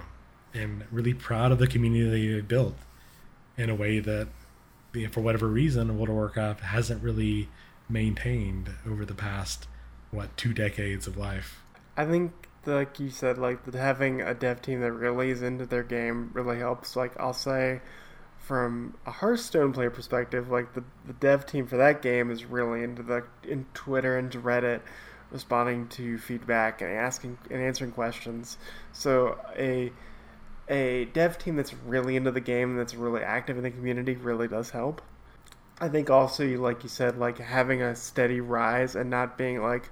[0.54, 2.76] and really proud of the community they built
[3.58, 4.28] in a way that,
[5.12, 7.50] for whatever reason, World of Warcraft hasn't really
[7.90, 9.68] maintained over the past
[10.12, 11.64] what two decades of life.
[11.96, 12.32] I think,
[12.66, 16.60] like you said, like having a dev team that really is into their game really
[16.60, 16.96] helps.
[16.96, 17.82] Like I'll say,
[18.40, 22.84] from a Hearthstone player perspective, like the, the dev team for that game is really
[22.84, 24.82] into the in Twitter and Reddit,
[25.32, 28.58] responding to feedback and asking and answering questions.
[28.94, 29.92] So a
[30.70, 34.48] a dev team that's really into the game that's really active in the community really
[34.48, 35.02] does help.
[35.80, 39.90] I think also, like you said, like having a steady rise and not being like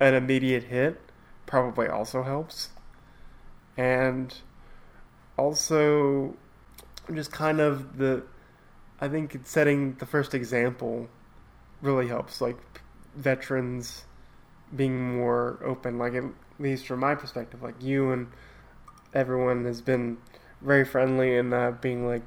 [0.00, 1.00] an immediate hit
[1.46, 2.70] probably also helps.
[3.76, 4.34] And
[5.36, 6.34] also,
[7.14, 8.22] just kind of the,
[9.00, 11.08] I think setting the first example
[11.82, 12.40] really helps.
[12.40, 12.56] Like
[13.14, 14.04] veterans
[14.74, 16.24] being more open, like at
[16.58, 18.28] least from my perspective, like you and
[19.12, 20.16] everyone has been
[20.62, 22.22] very friendly and uh, being like,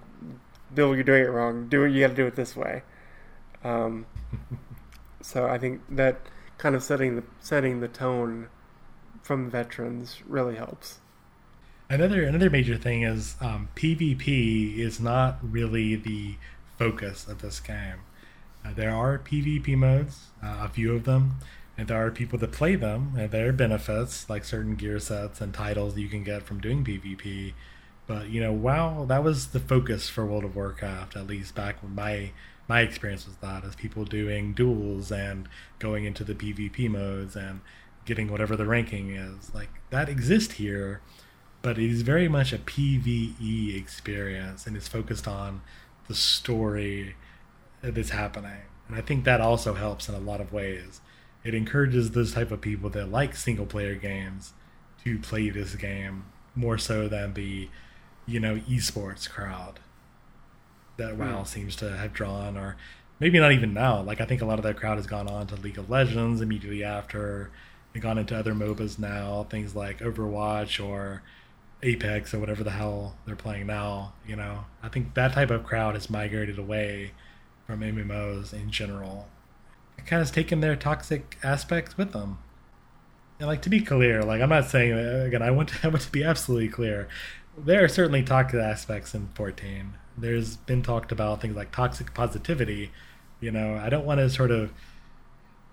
[0.73, 1.67] Bill, you're doing it wrong.
[1.67, 1.91] Do it.
[1.91, 2.83] You got to do it this way.
[3.63, 4.05] Um,
[5.21, 6.21] so I think that
[6.57, 8.47] kind of setting the setting the tone
[9.21, 10.99] from veterans really helps.
[11.89, 16.35] Another another major thing is um, PvP is not really the
[16.77, 18.01] focus of this game.
[18.63, 21.35] Uh, there are PvP modes, uh, a few of them,
[21.77, 25.41] and there are people that play them, and there are benefits like certain gear sets
[25.41, 27.53] and titles you can get from doing PvP.
[28.07, 31.81] But you know, wow, that was the focus for World of Warcraft, at least back
[31.81, 32.31] when my
[32.71, 35.49] my experience was that, as people doing duels and
[35.79, 37.59] going into the PvP modes and
[38.05, 39.53] getting whatever the ranking is.
[39.53, 41.01] Like that exists here,
[41.61, 45.61] but it is very much a PvE experience and it's focused on
[46.07, 47.17] the story
[47.81, 48.61] that's happening.
[48.87, 51.01] And I think that also helps in a lot of ways
[51.43, 54.53] it encourages those type of people that like single player games
[55.03, 56.23] to play this game
[56.55, 57.67] more so than the
[58.25, 59.81] you know esports crowd
[61.01, 61.47] that WoW mm.
[61.47, 62.77] seems to have drawn or
[63.19, 65.47] maybe not even now like I think a lot of that crowd has gone on
[65.47, 67.51] to League of Legends immediately after
[67.93, 71.21] and gone into other MOBAs now things like Overwatch or
[71.83, 75.63] Apex or whatever the hell they're playing now you know I think that type of
[75.63, 77.11] crowd has migrated away
[77.71, 79.29] from MMOs in general
[79.97, 82.39] It kind of has taken their toxic aspects with them.
[83.39, 85.41] And like to be clear, like I'm not saying again.
[85.41, 87.07] I want to, I want to be absolutely clear.
[87.57, 89.93] There are certainly toxic aspects in 14.
[90.17, 92.91] There's been talked about things like toxic positivity.
[93.39, 94.71] You know, I don't want to sort of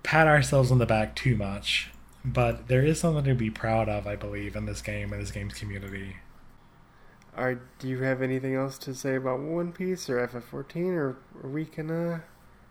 [0.03, 1.91] pat ourselves on the back too much,
[2.25, 5.31] but there is something to be proud of, I believe, in this game and this
[5.31, 6.17] game's community.
[7.37, 11.19] All right, do you have anything else to say about One Piece or FF14, or,
[11.43, 12.21] or we can uh,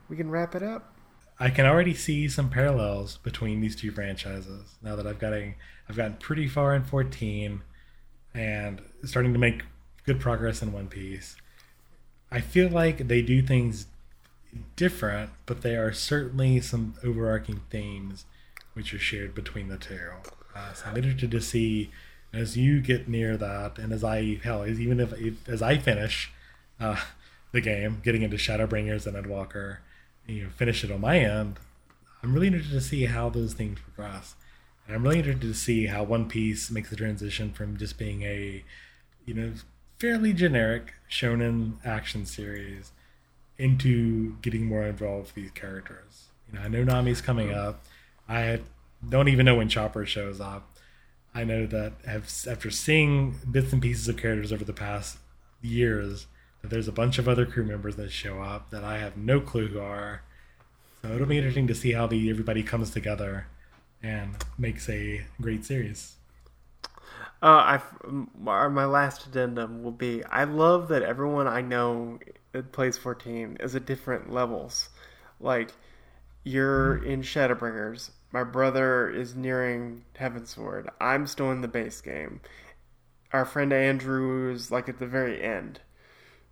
[0.09, 0.93] we can wrap it up?
[1.39, 5.55] I can already see some parallels between these two franchises now that I've gotten
[5.87, 7.61] I've gotten pretty far in 14
[8.33, 9.63] and starting to make
[10.05, 11.35] good progress in One Piece.
[12.31, 13.87] I feel like they do things
[14.75, 18.25] different, but there are certainly some overarching themes
[18.73, 20.11] which are shared between the two.
[20.55, 21.89] Uh, so I'm interested to see
[22.33, 26.31] as you get near that, and as I hell, even if, if as I finish
[26.79, 27.01] uh,
[27.51, 29.77] the game, getting into Shadowbringers and Endwalker,
[30.27, 31.59] you know finish it on my end,
[32.21, 34.35] I'm really interested to see how those things progress.
[34.85, 38.23] And I'm really interested to see how One Piece makes the transition from just being
[38.23, 38.63] a,
[39.25, 39.53] you know,
[39.97, 42.91] fairly generic shonen action series
[43.57, 46.27] into getting more involved with these characters.
[46.47, 47.83] You know, I know Nami's coming up.
[48.29, 48.59] I
[49.07, 50.77] don't even know when Chopper shows up.
[51.33, 55.17] I know that after seeing bits and pieces of characters over the past
[55.61, 56.27] years,
[56.61, 59.39] that there's a bunch of other crew members that show up that I have no
[59.39, 60.21] clue who are.
[61.01, 63.47] So it'll be interesting to see how the everybody comes together
[64.01, 66.16] and makes a great series.
[67.41, 67.81] Uh, I
[68.39, 72.17] my last addendum will be I love that everyone I know
[72.51, 74.89] that plays 14 is at different levels.
[75.39, 75.71] Like
[76.43, 78.11] you're in Shadowbringers.
[78.31, 80.89] My brother is nearing Heavensward.
[80.99, 82.41] I'm still in the base game.
[83.31, 85.81] Our friend Andrew is like at the very end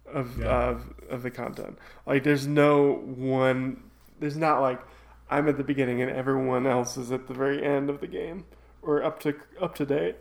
[0.06, 0.46] of yeah.
[0.46, 1.80] of of the content.
[2.06, 4.82] Like there's no one there's not like
[5.30, 8.46] I'm at the beginning and everyone else is at the very end of the game
[8.82, 10.18] or up to up to date.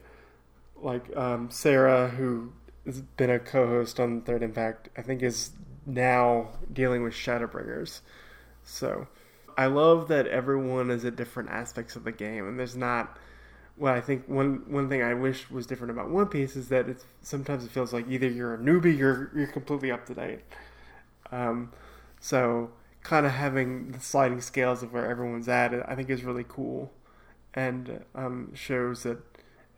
[0.85, 2.53] Like um, Sarah, who
[2.85, 5.53] has been a co-host on Third Impact, I think is
[5.87, 8.01] now dealing with Shadowbringers.
[8.63, 9.09] So
[9.57, 13.19] I love that everyone is at different aspects of the game, and there's not.
[13.79, 16.89] Well, I think one one thing I wish was different about One Piece is that
[16.89, 20.41] it's sometimes it feels like either you're a newbie, you're you're completely up to date.
[21.33, 21.73] Um,
[22.21, 22.71] so
[23.03, 26.93] kind of having the sliding scales of where everyone's at, I think is really cool,
[27.55, 29.19] and um, shows that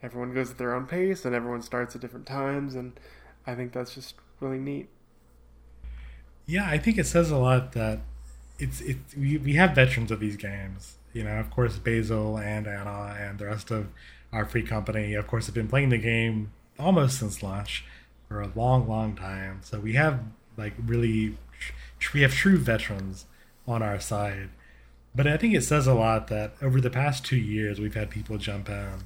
[0.02, 2.98] everyone goes at their own pace and everyone starts at different times, and
[3.46, 4.88] I think that's just really neat.
[6.46, 8.00] Yeah, I think it says a lot that
[8.58, 10.96] it's it's we, we have veterans of these games.
[11.12, 13.88] You know, of course, Basil and Anna and the rest of
[14.32, 17.84] our free company, of course, have been playing the game almost since launch
[18.28, 19.60] for a long, long time.
[19.62, 20.20] So we have
[20.56, 21.36] like really
[22.12, 23.26] we have true veterans
[23.66, 24.50] on our side.
[25.14, 28.10] But I think it says a lot that over the past two years, we've had
[28.10, 29.04] people jump in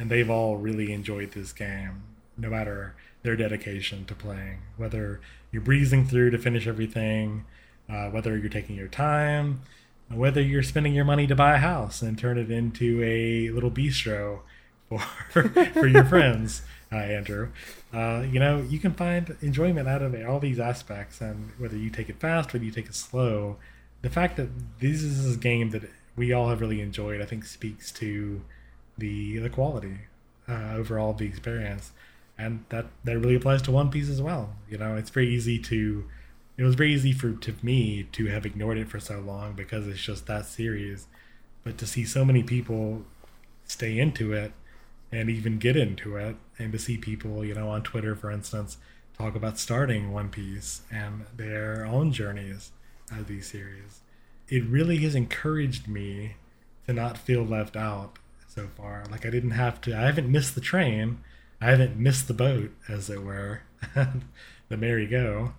[0.00, 2.02] and they've all really enjoyed this game,
[2.38, 4.62] no matter their dedication to playing.
[4.78, 5.20] Whether
[5.52, 7.44] you're breezing through to finish everything,
[7.86, 9.60] uh, whether you're taking your time,
[10.10, 13.70] whether you're spending your money to buy a house and turn it into a little
[13.70, 14.40] bistro
[14.88, 14.98] for
[15.74, 17.50] for your friends, uh, Andrew.
[17.92, 21.90] Uh, you know, you can find enjoyment out of all these aspects, and whether you
[21.90, 23.58] take it fast, whether you take it slow,
[24.00, 24.48] the fact that
[24.80, 25.82] this is a game that
[26.16, 28.40] we all have really enjoyed, I think, speaks to
[29.00, 29.98] the the quality
[30.48, 31.92] uh, overall the experience,
[32.38, 34.54] and that that really applies to One Piece as well.
[34.68, 36.04] You know, it's very easy to
[36.56, 39.88] it was very easy for to me to have ignored it for so long because
[39.88, 41.06] it's just that series,
[41.64, 43.02] but to see so many people
[43.64, 44.52] stay into it
[45.12, 48.76] and even get into it, and to see people, you know, on Twitter, for instance,
[49.18, 52.70] talk about starting One Piece and their own journeys
[53.10, 54.00] of these series,
[54.48, 56.36] it really has encouraged me
[56.86, 58.18] to not feel left out
[58.50, 59.04] so far.
[59.10, 59.96] Like I didn't have to.
[59.96, 61.18] I haven't missed the train.
[61.60, 63.62] I haven't missed the boat, as it were,
[63.94, 65.54] the merry go.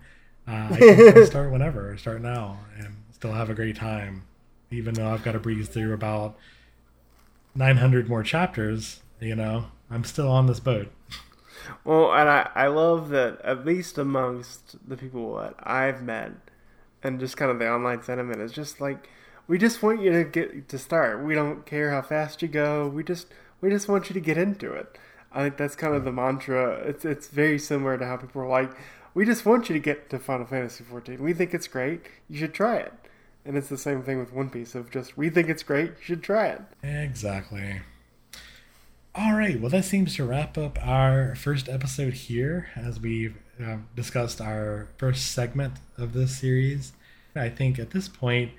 [0.48, 4.24] Uh, I can start whenever, start now, and still have a great time.
[4.70, 6.36] Even though I've got to breeze through about
[7.54, 10.90] 900 more chapters, you know, I'm still on this boat.
[11.84, 16.32] Well, and I, I love that at least amongst the people that I've met,
[17.04, 19.08] and just kind of the online sentiment is just like,
[19.46, 21.24] we just want you to get to start.
[21.24, 22.88] We don't care how fast you go.
[22.88, 23.26] We just
[23.60, 24.98] we just want you to get into it.
[25.32, 26.74] I think that's kind of the mantra.
[26.86, 28.72] It's it's very similar to how people are like,
[29.14, 31.18] we just want you to get to Final Fantasy XIV.
[31.18, 32.06] We think it's great.
[32.28, 32.92] You should try it.
[33.44, 35.90] And it's the same thing with One Piece of just we think it's great.
[35.90, 36.62] You should try it.
[36.82, 37.80] Exactly.
[39.14, 39.60] All right.
[39.60, 44.88] Well, that seems to wrap up our first episode here as we've uh, discussed our
[44.96, 46.92] first segment of this series.
[47.34, 48.52] I think at this point,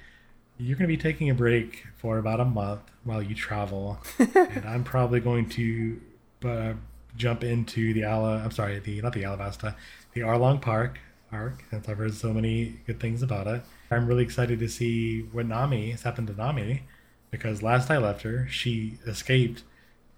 [0.57, 3.99] you're going to be taking a break for about a month while you travel.
[4.19, 6.01] and I'm probably going to
[6.45, 6.73] uh,
[7.15, 9.75] jump into the Ala, I'm sorry, the not the Alabasta,
[10.13, 10.99] the Arlong Park
[11.31, 13.63] arc, since I've heard so many good things about it.
[13.89, 16.83] I'm really excited to see what Nami has happened to Nami,
[17.31, 19.63] because last I left her, she escaped.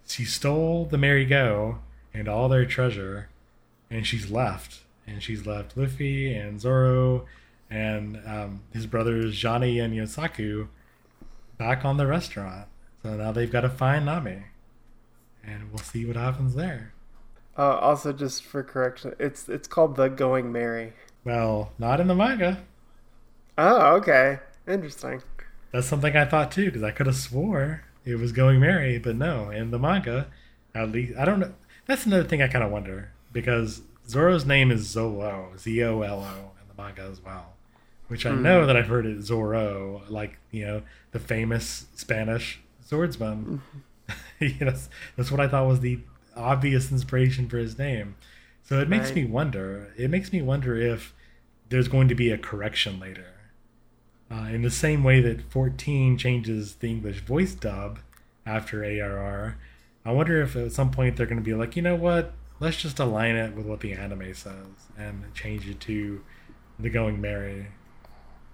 [0.08, 1.80] She stole the Merry Go
[2.14, 3.30] and all their treasure,
[3.90, 4.82] and she's left.
[5.08, 7.26] And she's left Luffy and Zoro
[7.70, 10.68] and um, his brothers Johnny and Yosaku
[11.58, 12.68] back on the restaurant.
[13.04, 14.46] So now they've got to find Nami,
[15.44, 16.94] and we'll see what happens there.
[17.58, 20.94] Uh, also, just for correction, it's it's called the Going Merry.
[21.24, 22.64] Well, not in the manga.
[23.58, 25.22] Oh, okay, interesting.
[25.72, 29.16] That's something I thought too, because I could have swore it was Going Merry, but
[29.16, 30.28] no, in the manga,
[30.74, 31.54] at least I don't know.
[31.88, 36.20] That's another thing I kind of wonder because Zoro's name is Zolo, Z O L
[36.20, 37.55] O, in the manga as well,
[38.08, 43.62] which I know that I've heard it Zorro, like you know the famous Spanish swordsman.
[44.40, 46.00] you know, that's, that's what I thought was the
[46.36, 48.16] obvious inspiration for his name.
[48.64, 49.16] So it makes Right.
[49.18, 49.94] me wonder.
[49.98, 51.14] It makes me wonder if
[51.70, 53.28] there's going to be a correction later.
[54.30, 58.00] Uh, in the same way that 14 changes the English voice dub
[58.46, 59.58] after ARR,
[60.04, 62.34] I wonder if at some point they're going to be like, you know what?
[62.60, 66.24] Let's just align it with what the anime says and change it to
[66.80, 67.68] the Going Merry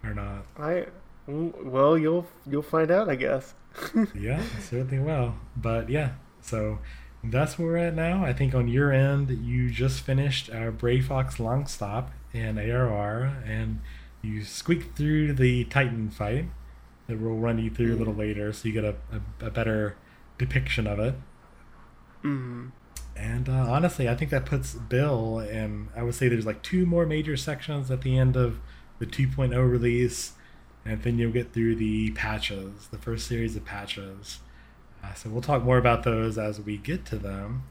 [0.03, 0.45] or not.
[0.57, 0.87] I
[1.27, 3.53] well, you'll you'll find out, I guess.
[4.15, 5.35] yeah, certainly will.
[5.55, 6.11] But yeah,
[6.41, 6.79] so
[7.23, 8.25] that's where we're at now.
[8.25, 13.79] I think on your end, you just finished our Brayflox Longstop in ARR, and
[14.21, 16.45] you squeaked through the Titan fight
[17.07, 19.95] that we'll run you through a little later, so you get a, a, a better
[20.37, 21.15] depiction of it.
[22.21, 22.67] hmm
[23.15, 25.89] And uh, honestly, I think that puts Bill in.
[25.95, 28.59] I would say there's like two more major sections at the end of
[29.01, 30.33] the 2.0 release,
[30.85, 34.39] and then you'll get through the patches, the first series of patches.
[35.03, 37.63] Uh, so we'll talk more about those as we get to them.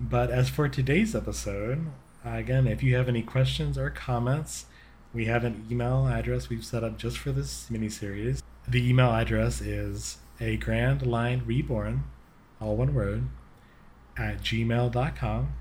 [0.00, 1.86] But as for today's episode,
[2.24, 4.66] again, if you have any questions or comments,
[5.12, 8.40] we have an email address we've set up just for this mini series.
[8.68, 12.04] The email address is a grand line reborn,
[12.60, 13.24] all one word,
[14.16, 15.52] at gmail.com.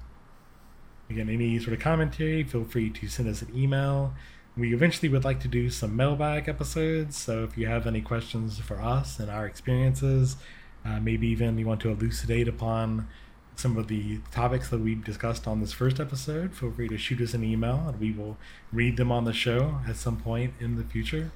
[1.10, 4.14] Again, any sort of commentary, feel free to send us an email.
[4.60, 8.60] We eventually would like to do some mailbag episodes, so if you have any questions
[8.60, 10.36] for us and our experiences,
[10.84, 13.08] uh, maybe even you want to elucidate upon
[13.56, 17.22] some of the topics that we've discussed on this first episode, feel free to shoot
[17.22, 18.36] us an email and we will
[18.74, 21.32] read them on the show at some point in the future.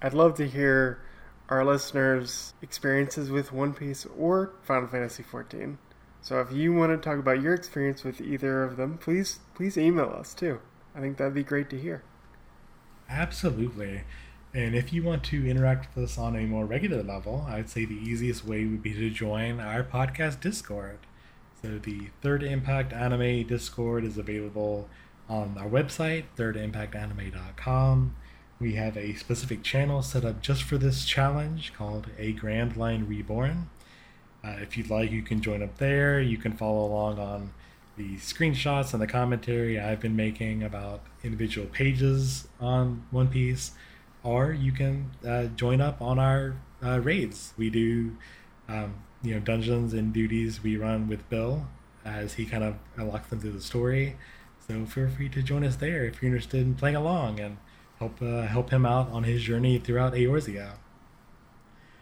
[0.00, 1.00] I'd love to hear
[1.48, 5.78] our listeners' experiences with One Piece or Final Fantasy XIV.
[6.20, 9.76] So if you want to talk about your experience with either of them, please please
[9.76, 10.60] email us too.
[10.94, 12.04] I think that'd be great to hear.
[13.08, 14.02] Absolutely.
[14.54, 17.84] And if you want to interact with us on a more regular level, I'd say
[17.84, 20.98] the easiest way would be to join our podcast Discord.
[21.62, 24.88] So the Third Impact Anime Discord is available
[25.28, 28.16] on our website, thirdimpactanime.com.
[28.60, 33.06] We have a specific channel set up just for this challenge called A Grand Line
[33.06, 33.70] Reborn.
[34.42, 36.20] Uh, if you'd like, you can join up there.
[36.20, 37.52] You can follow along on
[37.98, 43.72] the screenshots and the commentary I've been making about individual pages on One Piece,
[44.22, 47.52] or you can uh, join up on our uh, raids.
[47.58, 48.16] We do,
[48.68, 51.66] um, you know, dungeons and duties we run with Bill
[52.04, 54.16] as he kind of unlocks them through the story.
[54.66, 57.56] So feel free to join us there if you're interested in playing along and
[57.98, 60.74] help uh, help him out on his journey throughout Eorzea.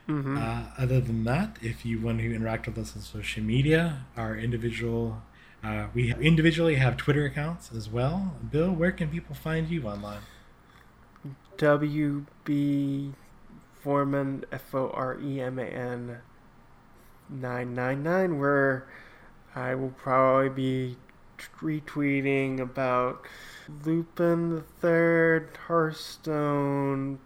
[0.08, 0.38] Mm-hmm.
[0.38, 4.36] Uh, other than that, if you want to interact with us on social media, our
[4.36, 5.22] individual
[5.66, 8.36] uh, we individually have Twitter accounts as well.
[8.52, 10.20] Bill, where can people find you online?
[11.56, 13.12] WB
[13.74, 16.18] Foreman F O R E M A N
[17.28, 18.86] nine nine nine, where
[19.56, 20.96] I will probably be
[21.60, 23.26] retweeting about
[23.84, 27.18] Lupin the Third, Hearthstone,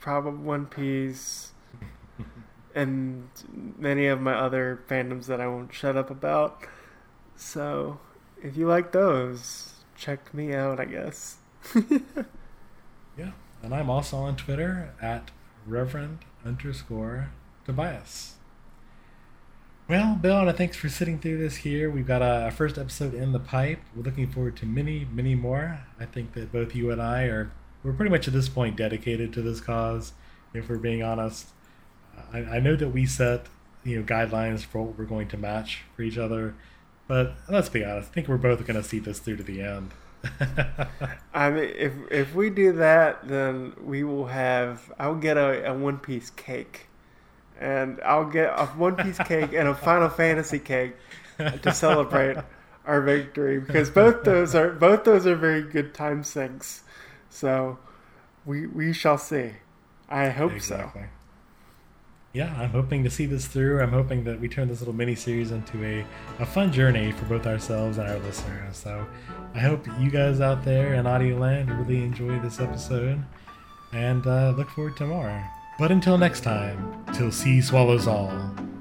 [0.00, 1.52] probably One Piece,
[2.74, 3.28] and
[3.78, 6.66] many of my other fandoms that I won't shut up about.
[7.36, 7.98] So,
[8.42, 11.36] if you like those, check me out, I guess.
[13.16, 13.30] Yeah,
[13.62, 15.30] and I'm also on Twitter at
[15.66, 17.30] Reverend underscore
[17.64, 18.34] Tobias.
[19.86, 21.90] Well, Bill, and thanks for sitting through this here.
[21.90, 23.80] We've got a, first episode in the pipe.
[23.94, 25.80] We're looking forward to many, many more.
[26.00, 27.52] I think that both you and I are
[27.82, 30.14] we're pretty much at this point dedicated to this cause.
[30.54, 31.48] If we're being honest,
[32.32, 33.46] I, I know that we set
[33.84, 36.54] you know guidelines for what we're going to match for each other,
[37.06, 38.10] but let's be honest.
[38.10, 39.92] I think we're both going to see this through to the end.
[41.34, 44.92] I mean, if if we do that, then we will have.
[44.98, 46.86] I'll get a, a One Piece cake,
[47.60, 50.94] and I'll get a One Piece cake and a Final Fantasy cake
[51.38, 52.38] to celebrate
[52.86, 56.82] our victory because both those are both those are very good time sinks.
[57.28, 57.78] So
[58.46, 59.52] we we shall see.
[60.08, 61.02] I hope exactly.
[61.02, 61.08] so.
[62.34, 63.80] Yeah, I'm hoping to see this through.
[63.80, 66.04] I'm hoping that we turn this little mini series into a,
[66.40, 68.76] a fun journey for both ourselves and our listeners.
[68.76, 69.06] So
[69.54, 73.22] I hope you guys out there in Audio Land really enjoy this episode
[73.92, 75.48] and uh, look forward to more.
[75.78, 78.32] But until next time, till sea swallows all,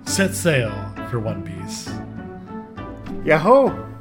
[0.05, 0.71] set sail
[1.11, 1.91] for One Piece.
[3.23, 3.92] Yahoo!